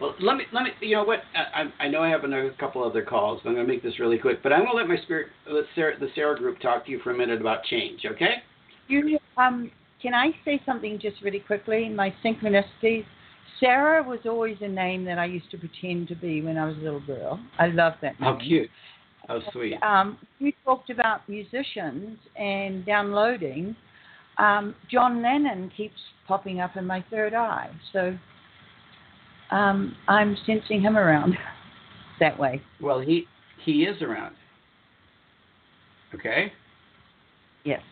[0.00, 2.82] well let me let me you know what I I know I have another couple
[2.82, 3.40] other calls.
[3.42, 5.98] But I'm gonna make this really quick, but I'm gonna let my spirit let Sara,
[5.98, 8.04] the Sara group talk to you for a minute about change.
[8.04, 8.42] Okay?
[8.88, 9.70] You, um,
[10.02, 11.88] can I say something just really quickly?
[11.88, 13.04] My synchronicities.
[13.58, 16.76] Sarah was always a name that I used to pretend to be when I was
[16.76, 17.40] a little girl.
[17.58, 18.34] I love that name.
[18.34, 18.68] How cute.
[19.28, 19.82] How sweet.
[19.82, 23.74] Um, you talked about musicians and downloading.
[24.38, 25.96] Um, John Lennon keeps
[26.28, 28.16] popping up in my third eye, so
[29.50, 31.34] um, I'm sensing him around
[32.20, 32.62] that way.
[32.80, 33.26] Well, he
[33.64, 34.34] he is around.
[36.14, 36.52] Okay.
[37.64, 37.82] Yes.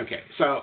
[0.00, 0.20] Okay.
[0.38, 0.62] So,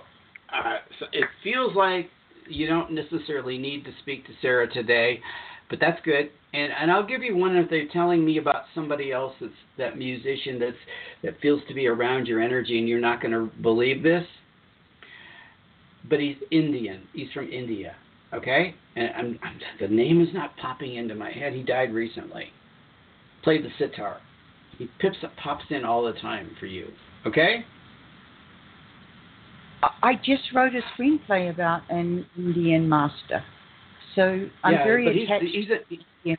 [0.54, 2.10] uh, so it feels like
[2.48, 5.22] you don't necessarily need to speak to Sara today,
[5.70, 6.32] but that's good.
[6.54, 9.98] And and I'll give you one if they're telling me about somebody else that's that
[9.98, 10.78] musician that's
[11.24, 14.26] that feels to be around your energy, and you're not going to believe this.
[16.08, 17.04] But he's Indian.
[17.14, 17.96] He's from India.
[18.32, 21.54] Okay, and I'm, I'm, the name is not popping into my head.
[21.54, 22.46] He died recently.
[23.44, 24.18] Played the sitar.
[24.78, 26.88] He pips pops in all the time for you.
[27.26, 27.66] Okay?
[30.04, 33.44] I- just wrote a screenplay about an Indian master,
[34.16, 35.46] so I'm yeah, very but he's, attached.
[35.46, 35.80] he's a
[36.24, 36.36] Yeah.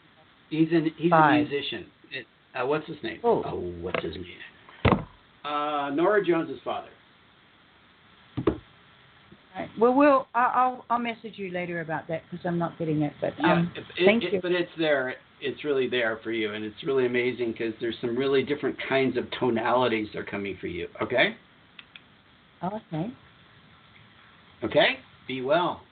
[0.51, 1.87] he's an he's a musician.
[2.11, 3.21] It, uh, what's his name?
[3.25, 3.41] Oh.
[3.81, 5.05] what's his name?
[5.45, 6.91] Uh, Norah Jones's father.
[9.57, 9.69] Right.
[9.79, 13.13] Well, we'll I- I'll I'll message you later about that because I'm not getting it.
[13.21, 14.41] But Yeah, um, it- thank it- you.
[14.41, 15.17] But it's there.
[15.41, 19.17] It's really there for you, and it's really amazing because there's some really different kinds
[19.17, 20.89] of tonalities that are coming for you.
[21.01, 21.37] Okay.
[22.63, 23.11] oh, okay.
[24.63, 24.99] Okay.
[25.27, 25.83] Be well.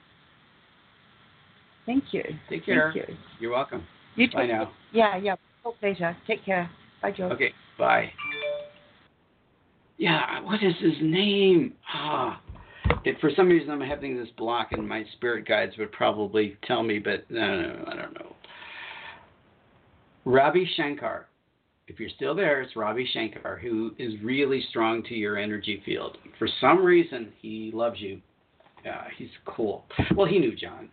[1.87, 2.23] Thank you.
[2.47, 2.91] Take care.
[2.93, 3.17] Thank you.
[3.39, 3.83] You're welcome.
[4.15, 4.71] You Bye now.
[4.91, 5.35] Yeah, yeah.
[5.63, 6.15] Talk later.
[6.27, 6.69] Take care.
[7.01, 7.31] Bye, George.
[7.33, 7.53] Okay.
[7.79, 8.13] Bye.
[9.97, 10.41] Yeah.
[10.41, 11.73] What is his name?
[11.91, 12.39] Ah.
[13.21, 16.99] For some reason, I'm having this block, and my spirit guides would probably tell me,
[16.99, 18.35] but no, no, I don't know.
[20.25, 21.27] Ravi Shankar.
[21.87, 26.17] If you're still there, it's Ravi Shankar, who is really strong to your energy field.
[26.37, 28.21] For some reason, he loves you.
[28.85, 29.85] Yeah, he's cool.
[30.15, 30.89] Well, he knew John.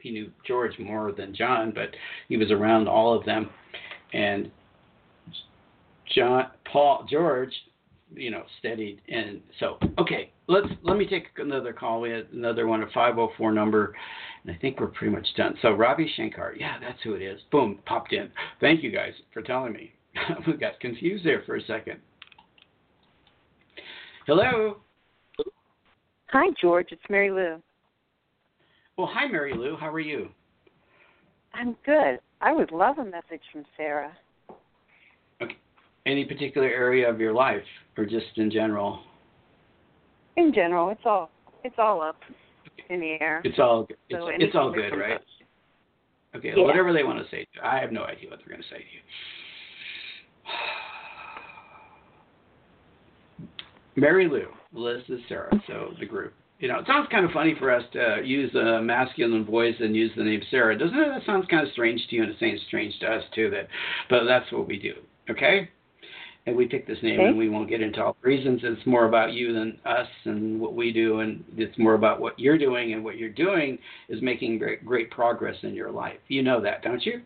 [0.00, 1.90] He knew George more than John, but
[2.28, 3.48] he was around all of them.
[4.12, 4.50] And
[6.14, 7.52] John, Paul, George,
[8.12, 9.00] you know, steadied.
[9.08, 12.00] And so, okay, let's let me take another call.
[12.00, 13.94] We had another one, a 504 number,
[14.42, 15.54] and I think we're pretty much done.
[15.62, 17.40] So Ravi Shankar, yeah, that's who it is.
[17.50, 18.30] Boom, popped in.
[18.60, 19.92] Thank you guys for telling me.
[20.46, 21.98] we got confused there for a second.
[24.26, 24.78] Hello.
[26.28, 26.88] Hi, George.
[26.90, 27.62] It's Mary Lou.
[28.98, 29.76] Well, hi, Mary Lou.
[29.76, 30.28] How are you?
[31.54, 32.20] I'm good.
[32.40, 34.12] I would love a message from Sara.
[35.42, 35.56] Okay.
[36.06, 37.62] Any particular area of your life,
[37.96, 39.00] or just in general?
[40.40, 41.30] In general, it's all
[41.64, 42.16] it's all up
[42.88, 43.42] in the air.
[43.44, 45.16] It's all it's, So it's all good, right?
[45.16, 45.22] up.
[46.34, 46.64] Okay, Yeah.
[46.64, 47.46] whatever they want to say.
[47.62, 49.00] I have no idea what they're going to say to you.
[53.96, 56.32] Mary Lou, Liz is Sara, so the group.
[56.58, 59.94] You know, it sounds kind of funny for us to use a masculine voice and
[59.94, 61.08] use the name Sara, doesn't it?
[61.08, 63.50] That sounds kind of strange to you, and it sounds strange to us too.
[63.50, 63.68] That,
[64.08, 64.94] but that's what we do.
[65.28, 65.68] Okay.
[66.46, 67.28] And we pick this name, Okay.
[67.28, 68.62] and we won't get into all the reasons.
[68.64, 72.38] It's more about you than us and what we do, and it's more about what
[72.38, 73.78] you're doing, and what you're doing
[74.08, 76.18] is making great, great progress in your life.
[76.28, 77.20] You know that, don't you?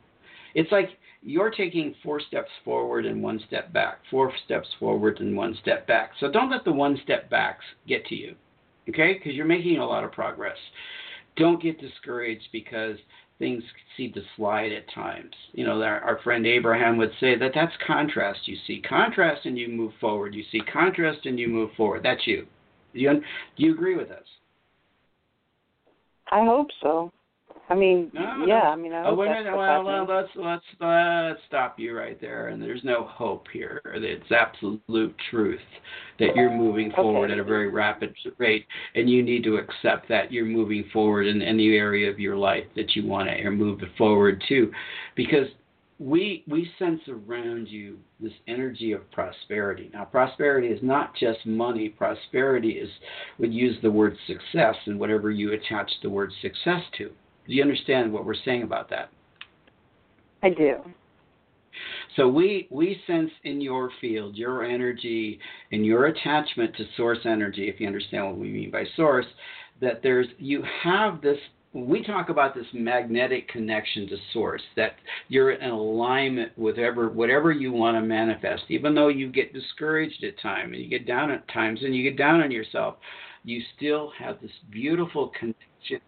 [0.54, 0.90] It's like
[1.22, 5.86] you're taking four steps forward and one step back, four steps forward and one step
[5.86, 6.10] back.
[6.18, 8.34] So don't let the one step backs get to you,
[8.88, 9.14] okay?
[9.14, 10.58] Because you're making a lot of progress.
[11.36, 12.98] Don't get discouraged because
[13.38, 13.62] things
[13.96, 15.34] seem to slide at times.
[15.52, 18.40] You know, our, our friend Abraham would say that that's contrast.
[18.46, 20.34] You see contrast and you move forward.
[20.34, 22.02] You see contrast and you move forward.
[22.02, 22.46] That's you.
[22.92, 23.12] Do you,
[23.56, 24.24] do you agree with us?
[26.30, 27.12] I hope so.
[27.68, 28.46] I mean, No, yeah.
[28.46, 28.54] no.
[28.54, 29.56] I mean, I Oh, hope a that's.
[29.56, 32.48] Well, well, let's let's let's stop you right there.
[32.48, 33.80] And there's no hope here.
[33.86, 35.60] It's absolute truth
[36.18, 37.32] that you're moving forward Okay.
[37.34, 41.40] at a very rapid rate, and you need to accept that you're moving forward in
[41.40, 44.70] any area of your life that you want to move forward to,
[45.14, 45.48] because
[45.98, 49.90] we we sense around you this energy of prosperity.
[49.94, 51.88] Now, prosperity is not just money.
[51.88, 52.90] Prosperity is
[53.38, 57.10] would use the word success and whatever you attach the word success to.
[57.46, 59.10] Do you understand what we're saying about that?
[60.42, 60.76] I do.
[62.16, 65.40] So we we sense in your field, your energy
[65.72, 69.26] and your attachment to source energy, if you understand what we mean by source,
[69.80, 71.38] that there's you have this
[71.72, 74.92] we talk about this magnetic connection to source that
[75.26, 80.22] you're in alignment with whatever whatever you want to manifest even though you get discouraged
[80.22, 82.94] at times and you get down at times and you get down on yourself
[83.42, 86.00] you still have this beautiful connection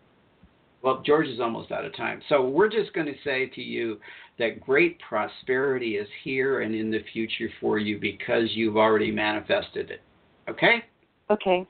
[0.87, 3.99] well george is almost out of time so we're just going to say to you
[4.39, 9.91] that great prosperity is here and in the future for you because you've already manifested
[9.91, 10.01] it
[10.49, 10.85] okay
[11.29, 11.67] Okay.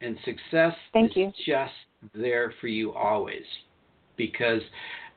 [0.00, 1.32] and success Thank is you.
[1.46, 1.74] just
[2.14, 3.44] there for you always
[4.16, 4.62] because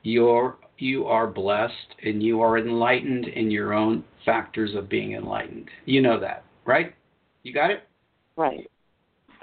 [0.03, 1.73] you're you are blessed
[2.03, 6.93] and you are enlightened in your own factors of being enlightened you know that right
[7.43, 7.83] you got it
[8.35, 8.69] Right.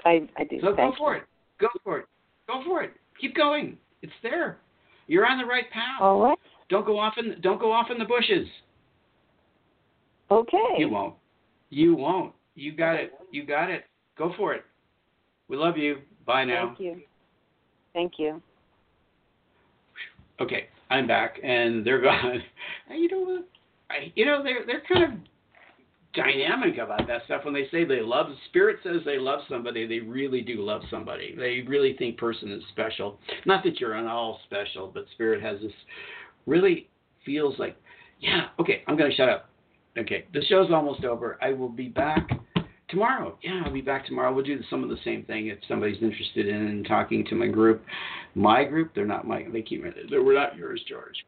[0.05, 0.59] I I do.
[0.61, 1.21] so go for you.
[1.21, 1.27] it
[1.59, 2.05] go for it
[2.47, 4.57] go for it keep going it's there
[5.07, 6.37] you're on the right path All right.
[6.69, 8.47] don't go off in don't go off in the bushes
[10.31, 10.57] Okay.
[10.77, 11.15] you won't
[11.69, 13.85] you won't you got it you got it
[14.17, 14.63] go for it
[15.47, 17.01] we love you bye now Thank you.
[17.93, 18.41] Thank you.
[20.39, 22.41] okay, I'm back, and they're gone.
[22.91, 23.47] You know what?
[23.89, 25.19] I, you know they're they're kind of
[26.13, 28.27] dynamic about that stuff when they say they love.
[28.49, 29.85] Spirit says they love somebody.
[29.85, 31.35] They really do love somebody.
[31.37, 33.19] They really think person is special.
[33.45, 35.71] Not that you're at all special, but Spirit has this
[36.45, 36.87] really
[37.25, 37.77] feels like,
[38.19, 39.49] yeah, okay, I'm gonna shut up.
[39.97, 41.37] Okay, the show's almost over.
[41.41, 42.29] I will be back
[42.89, 43.37] tomorrow.
[43.41, 44.33] Yeah, I'll be back tomorrow.
[44.33, 47.83] We'll do some of the same thing if somebody's interested in talking to my group.
[48.35, 49.45] My group, they're not my.
[49.51, 49.83] They keep.
[50.11, 51.25] We're not yours, George.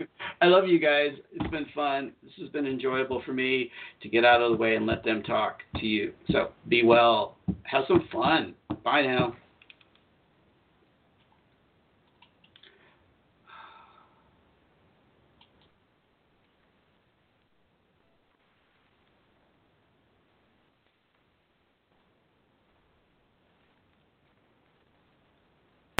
[0.40, 1.10] I love you guys.
[1.32, 2.12] It's been fun.
[2.22, 3.70] This has been enjoyable for me
[4.02, 6.12] to get out of the way and let them talk to you.
[6.30, 7.36] So be well.
[7.64, 8.54] Have some fun.
[8.84, 9.36] Bye now.